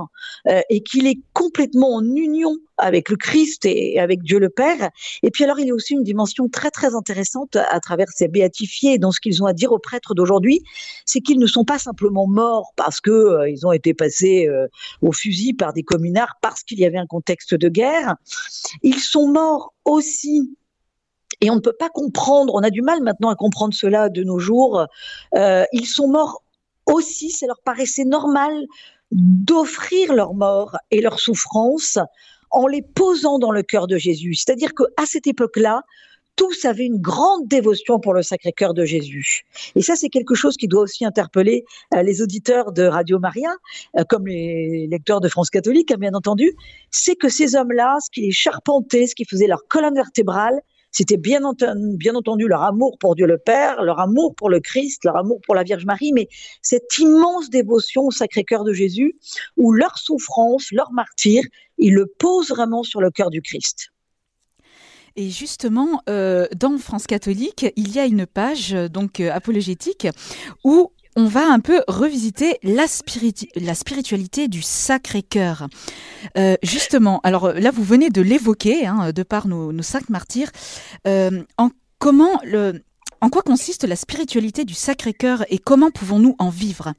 euh, 0.47 0.61
et 0.69 0.81
qu'il 0.81 1.07
est 1.07 1.19
complètement 1.33 1.95
en 1.95 2.03
union 2.03 2.55
avec 2.77 3.09
le 3.09 3.15
Christ 3.15 3.65
et 3.65 3.99
avec 3.99 4.21
Dieu 4.21 4.37
le 4.37 4.49
Père. 4.49 4.91
Et 5.23 5.31
puis 5.31 5.43
alors 5.43 5.59
il 5.59 5.67
y 5.67 5.71
a 5.71 5.73
aussi 5.73 5.93
une 5.93 6.03
dimension 6.03 6.47
très 6.47 6.69
très 6.69 6.93
intéressante 6.93 7.55
à 7.55 7.79
travers 7.79 8.07
ces 8.09 8.27
béatifiés 8.27 8.99
dans 8.99 9.11
ce 9.11 9.19
qu'ils 9.19 9.41
ont 9.41 9.47
à 9.47 9.53
dire 9.53 9.71
aux 9.71 9.79
prêtres 9.79 10.13
d'aujourd'hui, 10.13 10.61
c'est 11.05 11.21
qu'ils 11.21 11.39
ne 11.39 11.47
sont 11.47 11.65
pas 11.65 11.79
simplement 11.79 12.27
morts 12.27 12.71
parce 12.75 13.01
que 13.01 13.11
euh, 13.11 13.49
ils 13.49 13.65
ont 13.65 13.71
été 13.71 13.93
passés 13.93 14.47
euh, 14.47 14.67
au 15.01 15.11
fusil 15.11 15.53
par 15.53 15.73
des 15.73 15.83
communards 15.83 16.35
parce 16.41 16.63
qu'il 16.63 16.79
y 16.79 16.85
avait 16.85 16.99
un 16.99 17.07
contexte 17.07 17.55
de 17.55 17.67
guerre. 17.67 18.15
Ils 18.83 18.99
sont 18.99 19.27
morts 19.27 19.73
aussi 19.85 20.55
et 21.41 21.49
on 21.49 21.55
ne 21.55 21.59
peut 21.59 21.75
pas 21.77 21.89
comprendre, 21.89 22.53
on 22.53 22.61
a 22.61 22.69
du 22.69 22.81
mal 22.81 23.01
maintenant 23.01 23.29
à 23.29 23.35
comprendre 23.35 23.73
cela 23.73 24.09
de 24.09 24.23
nos 24.23 24.39
jours. 24.39 24.85
ils 25.33 25.85
sont 25.85 26.07
morts 26.07 26.44
aussi, 26.85 27.31
ça 27.31 27.47
leur 27.47 27.61
paraissait 27.63 28.05
normal 28.05 28.65
d'offrir 29.11 30.13
leur 30.13 30.33
mort 30.33 30.77
et 30.91 31.01
leur 31.01 31.19
souffrance 31.19 31.97
en 32.51 32.67
les 32.67 32.81
posant 32.81 33.39
dans 33.39 33.51
le 33.51 33.63
cœur 33.63 33.87
de 33.87 33.97
Jésus. 33.97 34.35
C'est-à-dire 34.35 34.73
qu'à 34.73 35.05
cette 35.05 35.27
époque-là, 35.27 35.81
tous 36.35 36.65
avaient 36.65 36.85
une 36.85 36.99
grande 36.99 37.47
dévotion 37.47 37.99
pour 37.99 38.13
le 38.13 38.21
Sacré-Cœur 38.21 38.73
de 38.73 38.83
Jésus. 38.83 39.43
Et 39.75 39.81
ça, 39.81 39.95
c'est 39.95 40.09
quelque 40.09 40.35
chose 40.35 40.57
qui 40.57 40.67
doit 40.67 40.81
aussi 40.81 41.05
interpeller 41.05 41.63
euh, 41.93 42.03
les 42.03 42.21
auditeurs 42.21 42.71
de 42.71 42.83
Radio 42.83 43.19
Maria, 43.19 43.49
euh, 43.97 44.03
comme 44.09 44.27
les 44.27 44.87
lecteurs 44.87 45.21
de 45.21 45.29
France 45.29 45.49
catholique, 45.49 45.91
hein, 45.91 45.97
bien 45.97 46.13
entendu. 46.13 46.53
C'est 46.91 47.15
que 47.15 47.29
ces 47.29 47.55
hommes-là, 47.55 47.97
ce 48.03 48.09
qui 48.11 48.21
les 48.21 48.31
charpentait, 48.31 49.07
ce 49.07 49.15
qui 49.15 49.25
faisait 49.25 49.47
leur 49.47 49.67
colonne 49.69 49.95
vertébrale, 49.95 50.59
c'était 50.95 51.17
bien 51.17 51.43
entendu, 51.43 52.47
leur 52.47 52.63
amour 52.63 52.97
pour 52.97 53.15
Dieu 53.15 53.27
le 53.27 53.37
Père, 53.37 53.83
leur 53.83 53.99
amour 53.99 54.33
pour 54.33 54.49
le 54.49 54.61
Christ, 54.61 55.03
leur 55.03 55.17
amour 55.17 55.41
pour 55.45 55.53
la 55.53 55.63
Vierge 55.63 55.85
Marie, 55.85 56.13
mais 56.13 56.29
cette 56.61 56.97
immense 56.99 57.49
dévotion 57.49 58.03
au 58.03 58.11
Sacré-Cœur 58.11 58.63
de 58.63 58.71
Jésus, 58.71 59.17
où 59.57 59.73
leur 59.73 59.97
souffrance, 59.97 60.71
leur 60.71 60.93
martyr, 60.93 61.43
ils 61.77 61.93
le 61.93 62.05
posent 62.05 62.47
vraiment 62.47 62.83
sur 62.83 63.01
le 63.01 63.11
cœur 63.11 63.29
du 63.29 63.41
Christ. 63.41 63.89
Et 65.17 65.29
justement, 65.29 66.01
euh, 66.07 66.47
dans 66.55 66.77
France 66.77 67.07
catholique, 67.07 67.65
il 67.75 67.93
y 67.93 67.99
a 67.99 68.05
une 68.05 68.25
page 68.25 68.71
donc 68.71 69.19
apologétique 69.19 70.07
où 70.63 70.93
on 71.15 71.25
va 71.25 71.47
un 71.47 71.59
peu 71.59 71.83
revisiter 71.87 72.57
la, 72.63 72.87
spiritualité 72.87 74.47
du 74.47 74.61
Sacré-Cœur. 74.61 75.67
justement, 76.63 77.21
alors 77.23 77.53
là, 77.53 77.71
vous 77.71 77.83
venez 77.83 78.09
de 78.09 78.21
l'évoquer, 78.21 78.85
hein, 78.85 79.11
de 79.11 79.23
par 79.23 79.47
nos, 79.47 79.81
cinq 79.81 80.09
martyrs. 80.09 80.51
en 81.05 81.69
comment 81.99 82.39
le, 82.43 82.83
en 83.21 83.29
quoi 83.29 83.41
consiste 83.41 83.85
la 83.85 83.95
spiritualité 83.95 84.65
du 84.65 84.73
Sacré-Cœur 84.73 85.45
et 85.49 85.57
comment 85.57 85.89
pouvons-nous 85.89 86.35
en 86.37 86.49
vivre? 86.49 86.93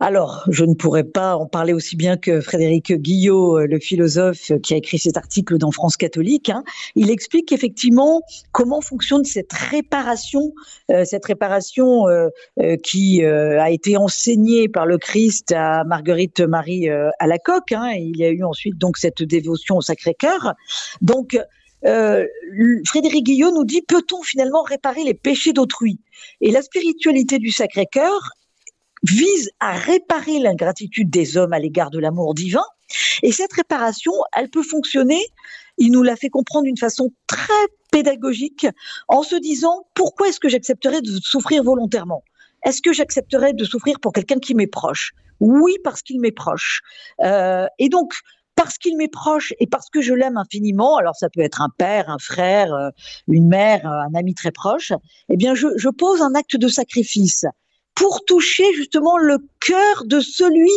Alors, 0.00 0.44
je 0.50 0.64
ne 0.64 0.74
pourrais 0.74 1.04
pas 1.04 1.36
en 1.36 1.46
parler 1.46 1.72
aussi 1.72 1.94
bien 1.94 2.16
que 2.16 2.40
Frédéric 2.40 2.92
Guillot, 2.92 3.60
euh, 3.60 3.66
le 3.66 3.78
philosophe 3.78 4.50
qui 4.62 4.74
a 4.74 4.76
écrit 4.76 4.98
cet 4.98 5.16
article 5.16 5.56
dans 5.56 5.70
France 5.70 5.96
catholique. 5.96 6.50
Hein. 6.50 6.64
Il 6.96 7.10
explique 7.10 7.52
effectivement 7.52 8.20
comment 8.50 8.80
fonctionne 8.80 9.24
cette 9.24 9.52
réparation, 9.52 10.52
euh, 10.90 11.04
cette 11.04 11.24
réparation 11.24 12.08
euh, 12.08 12.28
qui 12.82 13.24
a 13.24 13.70
été 13.70 13.96
enseignée 13.96 14.68
par 14.68 14.86
le 14.86 14.98
Christ 14.98 15.52
à 15.52 15.84
Marguerite 15.84 16.40
Marie 16.40 16.88
à 16.88 17.26
la 17.26 17.38
coque. 17.38 17.72
Hein. 17.72 17.92
Il 17.96 18.16
y 18.16 18.24
a 18.24 18.30
eu 18.30 18.42
ensuite 18.42 18.76
donc 18.76 18.98
cette 18.98 19.22
dévotion 19.22 19.76
au 19.76 19.80
Sacré-Cœur. 19.80 20.54
Donc, 21.00 21.38
Frédéric 21.82 23.24
Guillot 23.24 23.52
nous 23.52 23.64
dit 23.64 23.82
peut-on 23.82 24.22
finalement 24.22 24.62
réparer 24.62 25.04
les 25.04 25.14
péchés 25.14 25.52
d'autrui? 25.52 26.00
Et 26.40 26.50
la 26.50 26.62
spiritualité 26.62 27.38
du 27.38 27.50
Sacré-Cœur 27.50 28.32
vise 29.04 29.50
à 29.60 29.72
réparer 29.72 30.38
l'ingratitude 30.38 31.10
des 31.10 31.36
hommes 31.36 31.52
à 31.52 31.58
l'égard 31.58 31.90
de 31.90 31.98
l'amour 31.98 32.34
divin. 32.34 32.64
Et 33.22 33.32
cette 33.32 33.52
réparation, 33.52 34.12
elle 34.36 34.50
peut 34.50 34.62
fonctionner, 34.62 35.20
il 35.78 35.92
nous 35.92 36.02
l'a 36.02 36.16
fait 36.16 36.30
comprendre 36.30 36.64
d'une 36.64 36.76
façon 36.76 37.12
très 37.26 37.52
pédagogique, 37.92 38.66
en 39.08 39.22
se 39.22 39.36
disant 39.36 39.86
pourquoi 39.94 40.28
est-ce 40.28 40.40
que 40.40 40.48
j'accepterais 40.48 41.00
de 41.00 41.10
souffrir 41.22 41.62
volontairement? 41.62 42.24
Est-ce 42.64 42.80
que 42.82 42.92
j'accepterais 42.92 43.52
de 43.52 43.64
souffrir 43.64 44.00
pour 44.00 44.12
quelqu'un 44.12 44.38
qui 44.38 44.54
m'est 44.54 44.66
proche? 44.66 45.12
Oui, 45.40 45.76
parce 45.84 46.02
qu'il 46.02 46.20
m'est 46.20 46.32
proche. 46.32 46.80
Euh, 47.20 47.66
et 47.78 47.88
donc, 47.88 48.14
parce 48.56 48.78
qu'il 48.78 48.96
m'est 48.96 49.12
proche 49.12 49.52
et 49.58 49.66
parce 49.66 49.90
que 49.90 50.00
je 50.00 50.14
l'aime 50.14 50.36
infiniment, 50.36 50.96
alors 50.96 51.16
ça 51.16 51.28
peut 51.28 51.40
être 51.40 51.60
un 51.60 51.70
père, 51.76 52.08
un 52.08 52.18
frère, 52.18 52.72
euh, 52.72 52.90
une 53.28 53.48
mère, 53.48 53.86
un 53.86 54.14
ami 54.14 54.34
très 54.34 54.52
proche, 54.52 54.92
eh 55.28 55.36
bien 55.36 55.54
je, 55.54 55.68
je 55.76 55.88
pose 55.88 56.22
un 56.22 56.34
acte 56.34 56.56
de 56.56 56.68
sacrifice 56.68 57.44
pour 57.94 58.24
toucher 58.24 58.72
justement 58.74 59.16
le 59.18 59.38
cœur 59.60 60.04
de 60.04 60.20
celui 60.20 60.70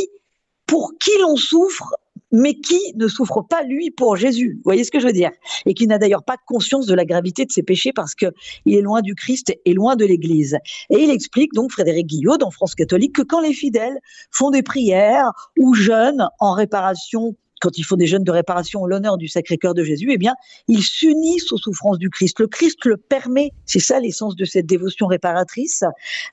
pour 0.65 0.93
qui 0.99 1.11
l'on 1.21 1.35
souffre, 1.35 1.95
mais 2.31 2.55
qui 2.55 2.79
ne 2.95 3.07
souffre 3.07 3.41
pas 3.41 3.63
lui 3.63 3.89
pour 3.89 4.17
Jésus. 4.17 4.55
Vous 4.55 4.63
voyez 4.65 4.83
ce 4.83 4.91
que 4.91 4.99
je 4.99 5.07
veux 5.07 5.13
dire? 5.13 5.31
Et 5.65 5.73
qui 5.73 5.87
n'a 5.87 5.97
d'ailleurs 5.97 6.23
pas 6.23 6.35
conscience 6.45 6.85
de 6.85 6.93
la 6.93 7.05
gravité 7.05 7.45
de 7.45 7.51
ses 7.51 7.63
péchés 7.63 7.93
parce 7.93 8.15
que 8.15 8.27
il 8.65 8.75
est 8.75 8.81
loin 8.81 9.01
du 9.01 9.15
Christ 9.15 9.53
et 9.63 9.73
loin 9.73 9.95
de 9.95 10.05
l'Église. 10.05 10.57
Et 10.89 11.03
il 11.03 11.09
explique 11.09 11.53
donc 11.53 11.71
Frédéric 11.71 12.07
Guillot 12.07 12.37
dans 12.37 12.51
France 12.51 12.75
catholique 12.75 13.15
que 13.15 13.21
quand 13.21 13.39
les 13.39 13.53
fidèles 13.53 13.97
font 14.31 14.51
des 14.51 14.63
prières 14.63 15.31
ou 15.57 15.73
jeûnent 15.73 16.27
en 16.39 16.51
réparation 16.51 17.35
quand 17.61 17.77
ils 17.77 17.83
font 17.83 17.95
des 17.95 18.07
jeûnes 18.07 18.23
de 18.23 18.31
réparation 18.31 18.81
en 18.81 18.85
l'honneur 18.85 19.17
du 19.17 19.27
Sacré-Cœur 19.27 19.73
de 19.73 19.83
Jésus, 19.83 20.09
eh 20.11 20.17
bien, 20.17 20.35
ils 20.67 20.83
s'unissent 20.83 21.51
aux 21.51 21.57
souffrances 21.57 21.97
du 21.97 22.09
Christ. 22.09 22.39
Le 22.39 22.47
Christ 22.47 22.85
le 22.85 22.97
permet, 22.97 23.51
c'est 23.65 23.79
ça 23.79 23.99
l'essence 23.99 24.35
de 24.35 24.45
cette 24.45 24.65
dévotion 24.65 25.07
réparatrice, 25.07 25.83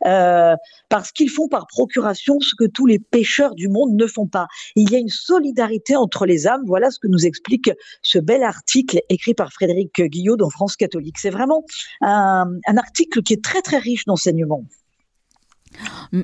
euh, 0.07 0.55
parce 0.89 1.13
qu'ils 1.13 1.31
font 1.31 1.49
par 1.49 1.67
procuration 1.67 2.41
ce 2.41 2.55
que 2.55 2.65
tous 2.65 2.87
les 2.87 2.99
pécheurs 2.99 3.55
du 3.55 3.69
monde 3.69 3.95
ne 3.95 4.07
font 4.07 4.27
pas. 4.27 4.47
Il 4.77 4.91
y 4.91 4.97
a 4.97 4.99
une 4.99 5.09
solidarité 5.09 5.97
entre 5.97 6.27
les 6.27 6.47
âmes. 6.47 6.63
Voilà 6.67 6.91
ce 6.91 6.99
que 6.99 7.09
nous 7.09 7.27
explique 7.27 7.71
ce 8.03 8.19
bel 8.19 8.43
article 8.43 9.01
écrit 9.09 9.35
par 9.35 9.53
Frédéric 9.53 10.01
Guillot 10.01 10.37
dans 10.37 10.51
France 10.51 10.77
catholique. 10.77 11.19
C'est 11.19 11.31
vraiment 11.31 11.65
un, 12.01 12.47
un 12.67 12.77
article 12.77 13.23
qui 13.23 13.35
est 13.35 13.43
très 13.43 13.63
très 13.63 13.79
riche 13.79 14.05
d'enseignements. 14.05 14.65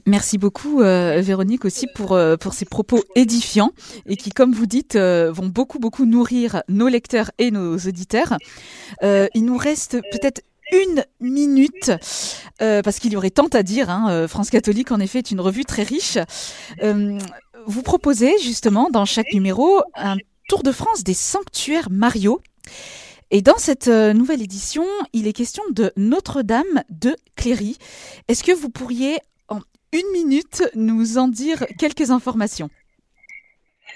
Merci 0.07 0.39
beaucoup 0.39 0.83
euh, 0.83 1.21
Véronique 1.21 1.65
aussi 1.65 1.87
pour 1.95 2.13
euh, 2.13 2.37
pour 2.37 2.55
ces 2.55 2.65
propos 2.65 3.03
édifiants 3.17 3.73
et 4.07 4.17
qui 4.17 4.31
comme 4.31 4.53
vous 4.53 4.67
dites 4.67 4.97
euh, 4.97 5.33
vont 5.33 5.49
beaucoup 5.49 5.79
beaucoup 5.79 6.07
nourrir 6.07 6.63
nos 6.69 6.89
lecteurs 6.89 7.31
et 7.39 7.51
nos 7.51 7.77
auditeurs. 7.77 8.37
il 9.03 9.45
nous 9.45 9.57
reste 9.57 10.01
peut-être 10.13 10.43
une 10.73 11.05
minute 11.21 11.93
parce 12.59 12.99
qu'il 13.01 13.13
y 13.13 13.17
aurait 13.17 13.31
tant 13.31 13.49
à 13.49 13.63
dire. 13.63 13.91
Hein. 13.91 14.29
France 14.29 14.51
catholique 14.51 14.93
en 14.93 15.01
effet 15.01 15.19
est 15.19 15.31
une 15.31 15.41
revue 15.41 15.65
très 15.65 15.83
riche. 15.83 16.19
vous 16.83 17.83
proposez 17.83 18.33
justement 18.43 18.89
dans 18.91 19.05
chaque 19.05 19.33
numéro 19.33 19.81
un 19.97 20.17
tour 20.49 20.63
de 20.63 20.71
France 20.71 21.03
des 21.03 21.15
sanctuaires 21.15 21.89
Mario. 21.91 22.41
Et 23.33 23.43
dans 23.43 23.59
cette 23.59 23.89
nouvelle 23.89 24.43
édition, 24.43 24.85
il 25.13 25.27
est 25.27 25.33
question 25.33 25.63
de 25.71 25.93
Notre-Dame 25.97 26.83
de 26.91 27.17
Cléry. 27.37 27.79
Est-ce 28.29 28.45
que 28.45 28.53
vous 28.53 28.71
pourriez 28.71 29.19
une 29.93 30.13
minute 30.13 30.63
nous 30.75 31.19
en 31.19 31.27
dire 31.27 31.67
quelques 31.79 32.11
informations. 32.11 32.71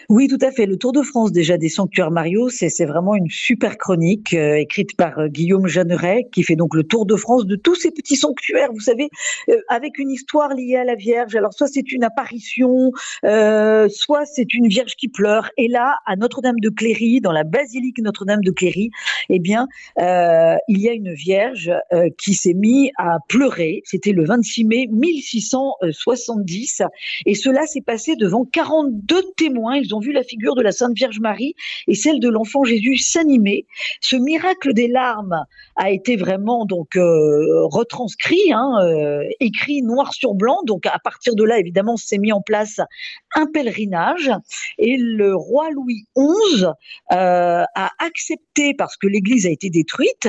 Oui, 0.08 0.28
tout 0.28 0.38
à 0.42 0.50
fait. 0.50 0.66
Le 0.66 0.76
Tour 0.76 0.92
de 0.92 1.02
France 1.02 1.32
déjà 1.32 1.56
des 1.56 1.68
sanctuaires 1.68 2.10
Mario, 2.10 2.48
c'est 2.50 2.84
vraiment 2.84 3.14
une 3.14 3.30
super 3.30 3.78
chronique 3.78 4.34
euh, 4.34 4.56
écrite 4.56 4.96
par 4.96 5.18
euh, 5.18 5.28
Guillaume 5.28 5.66
Jeanneret 5.66 6.28
qui 6.32 6.42
fait 6.42 6.56
donc 6.56 6.74
le 6.74 6.82
Tour 6.84 7.06
de 7.06 7.16
France 7.16 7.46
de 7.46 7.56
tous 7.56 7.74
ces 7.74 7.90
petits 7.90 8.16
sanctuaires, 8.16 8.70
vous 8.72 8.80
savez, 8.80 9.08
euh, 9.48 9.56
avec 9.68 9.98
une 9.98 10.10
histoire 10.10 10.54
liée 10.54 10.76
à 10.76 10.84
la 10.84 10.94
Vierge. 10.94 11.34
Alors 11.36 11.54
soit 11.54 11.68
c'est 11.68 11.92
une 11.92 12.04
apparition, 12.04 12.92
soit 13.22 14.24
c'est 14.26 14.52
une 14.54 14.68
Vierge 14.68 14.94
qui 14.96 15.08
pleure. 15.08 15.50
Et 15.56 15.68
là, 15.68 15.96
à 16.06 16.16
Notre-Dame 16.16 16.60
de 16.60 16.68
Cléry, 16.68 17.20
dans 17.20 17.32
la 17.32 17.44
basilique 17.44 17.98
Notre-Dame 17.98 18.42
de 18.42 18.50
Cléry, 18.50 18.90
eh 19.28 19.38
bien, 19.38 19.66
il 19.96 20.78
y 20.80 20.88
a 20.88 20.92
une 20.92 21.12
Vierge 21.12 21.72
qui 22.18 22.34
s'est 22.34 22.54
mise 22.54 22.90
à 22.98 23.18
pleurer. 23.28 23.82
C'était 23.84 24.12
le 24.12 24.24
26 24.24 24.64
mai 24.64 24.86
1670, 24.90 26.82
et 27.26 27.34
cela 27.34 27.66
s'est 27.66 27.82
passé 27.82 28.16
devant 28.16 28.44
42 28.44 29.22
témoins. 29.36 29.76
Vu 30.00 30.12
la 30.12 30.22
figure 30.22 30.54
de 30.54 30.62
la 30.62 30.72
Sainte 30.72 30.96
Vierge 30.96 31.20
Marie 31.20 31.54
et 31.86 31.94
celle 31.94 32.20
de 32.20 32.28
l'enfant 32.28 32.64
Jésus 32.64 32.96
s'animer. 32.96 33.66
Ce 34.00 34.16
miracle 34.16 34.72
des 34.72 34.88
larmes 34.88 35.44
a 35.76 35.90
été 35.90 36.16
vraiment 36.16 36.66
donc 36.66 36.96
euh, 36.96 37.64
retranscrit, 37.64 38.52
hein, 38.52 38.78
euh, 38.82 39.24
écrit 39.40 39.82
noir 39.82 40.14
sur 40.14 40.34
blanc. 40.34 40.58
Donc 40.66 40.86
à 40.86 40.98
partir 40.98 41.34
de 41.34 41.44
là, 41.44 41.58
évidemment, 41.58 41.96
s'est 41.96 42.18
mis 42.18 42.32
en 42.32 42.40
place 42.40 42.80
un 43.34 43.46
pèlerinage 43.46 44.30
et 44.78 44.96
le 44.96 45.34
roi 45.34 45.70
Louis 45.70 46.04
XI 46.16 46.64
euh, 47.12 47.64
a 47.74 47.90
accepté 47.98 48.74
parce 48.74 48.96
que 48.96 49.06
l'Église 49.06 49.46
a 49.46 49.50
été 49.50 49.70
détruite. 49.70 50.28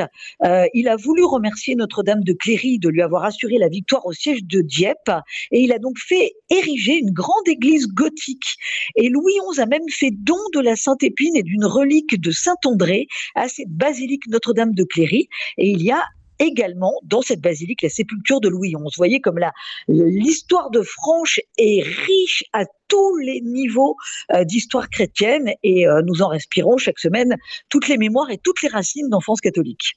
il 0.73 0.87
a 0.87 0.95
voulu 0.95 1.23
remercier 1.23 1.75
Notre-Dame 1.75 2.23
de 2.23 2.33
Cléry 2.33 2.79
de 2.79 2.89
lui 2.89 3.01
avoir 3.01 3.23
assuré 3.23 3.57
la 3.57 3.69
victoire 3.69 4.05
au 4.05 4.13
siège 4.13 4.43
de 4.43 4.61
Dieppe 4.61 5.11
et 5.51 5.59
il 5.59 5.71
a 5.71 5.79
donc 5.79 5.97
fait 5.99 6.33
ériger 6.49 6.97
une 6.97 7.11
grande 7.11 7.47
église 7.47 7.87
gothique. 7.87 8.55
Et 8.95 9.09
Louis 9.09 9.39
A 9.59 9.65
même 9.65 9.87
fait 9.89 10.11
don 10.11 10.37
de 10.53 10.59
la 10.59 10.75
Sainte 10.75 11.03
Épine 11.03 11.35
et 11.35 11.43
d'une 11.43 11.65
relique 11.65 12.19
de 12.19 12.31
Saint 12.31 12.55
André 12.65 13.07
à 13.35 13.47
cette 13.47 13.69
basilique 13.69 14.27
Notre-Dame 14.27 14.73
de 14.73 14.83
Cléry. 14.83 15.29
Et 15.57 15.69
il 15.69 15.81
y 15.81 15.91
a 15.91 16.03
également 16.39 16.93
dans 17.03 17.21
cette 17.21 17.41
basilique 17.41 17.81
la 17.81 17.89
sépulture 17.89 18.41
de 18.41 18.49
Louis 18.49 18.71
XI. 18.71 18.77
Vous 18.77 18.89
voyez 18.97 19.21
comme 19.21 19.39
l'histoire 19.87 20.69
de 20.71 20.81
Franche 20.81 21.39
est 21.57 21.83
riche 21.83 22.43
à 22.51 22.65
tous 22.89 23.15
les 23.17 23.39
niveaux 23.41 23.95
d'histoire 24.43 24.89
chrétienne 24.89 25.53
et 25.63 25.85
nous 26.05 26.21
en 26.21 26.27
respirons 26.27 26.77
chaque 26.77 26.99
semaine 26.99 27.37
toutes 27.69 27.87
les 27.87 27.97
mémoires 27.97 28.31
et 28.31 28.37
toutes 28.37 28.61
les 28.61 28.69
racines 28.69 29.09
d'enfance 29.09 29.39
catholique. 29.39 29.95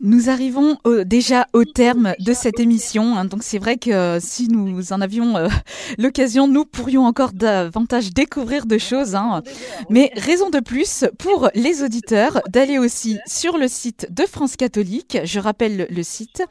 Nous 0.00 0.28
arrivons 0.28 0.76
déjà 1.06 1.46
au 1.54 1.64
terme 1.64 2.12
de 2.20 2.34
cette 2.34 2.60
émission. 2.60 3.16
Hein. 3.16 3.24
donc 3.24 3.42
c'est 3.42 3.56
vrai 3.58 3.78
que 3.78 3.90
euh, 3.90 4.20
si 4.20 4.48
nous 4.48 4.92
en 4.92 5.00
avions 5.00 5.38
euh, 5.38 5.48
l'occasion, 5.98 6.46
nous 6.48 6.66
pourrions 6.66 7.06
encore 7.06 7.32
davantage 7.32 8.12
découvrir 8.12 8.66
de 8.66 8.76
choses. 8.76 9.14
Hein. 9.14 9.42
Mais 9.88 10.12
raison 10.16 10.50
de 10.50 10.60
plus 10.60 11.06
pour 11.18 11.48
les 11.54 11.82
auditeurs 11.82 12.42
d'aller 12.48 12.76
aussi 12.78 13.18
sur 13.26 13.56
le 13.56 13.68
site 13.68 14.06
de 14.10 14.26
France 14.26 14.56
Catholique. 14.56 15.16
Je 15.24 15.40
rappelle 15.40 15.86
le 15.88 16.02
site 16.02 16.42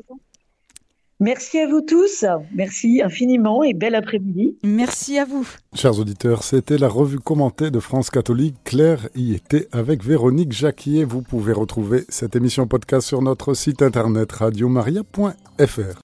Merci 1.22 1.60
à 1.60 1.68
vous 1.68 1.82
tous. 1.82 2.26
Merci 2.54 3.02
infiniment 3.02 3.64
et 3.64 3.74
bel 3.74 3.96
après-midi. 3.96 4.58
Merci 4.64 5.18
à 5.18 5.24
vous. 5.24 5.48
Chers 5.74 5.98
auditeurs, 5.98 6.44
c'était 6.44 6.78
la 6.78 6.90
revue 6.90 7.20
commentée 7.20 7.72
de 7.72 7.80
France 7.80 8.10
Catholique. 8.10 8.56
Claire 8.66 9.08
y 9.16 9.34
était 9.34 9.70
avec 9.72 10.04
Véronique 10.04 10.52
Jacquier. 10.52 11.06
Vous 11.06 11.22
pouvez 11.22 11.54
retrouver 11.54 12.04
cette 12.10 12.36
émission 12.36 12.68
podcast 12.68 13.08
sur 13.08 13.22
notre 13.22 13.54
site 13.54 13.82
internet 13.82 14.30
radiomaria.fr. 14.32 15.94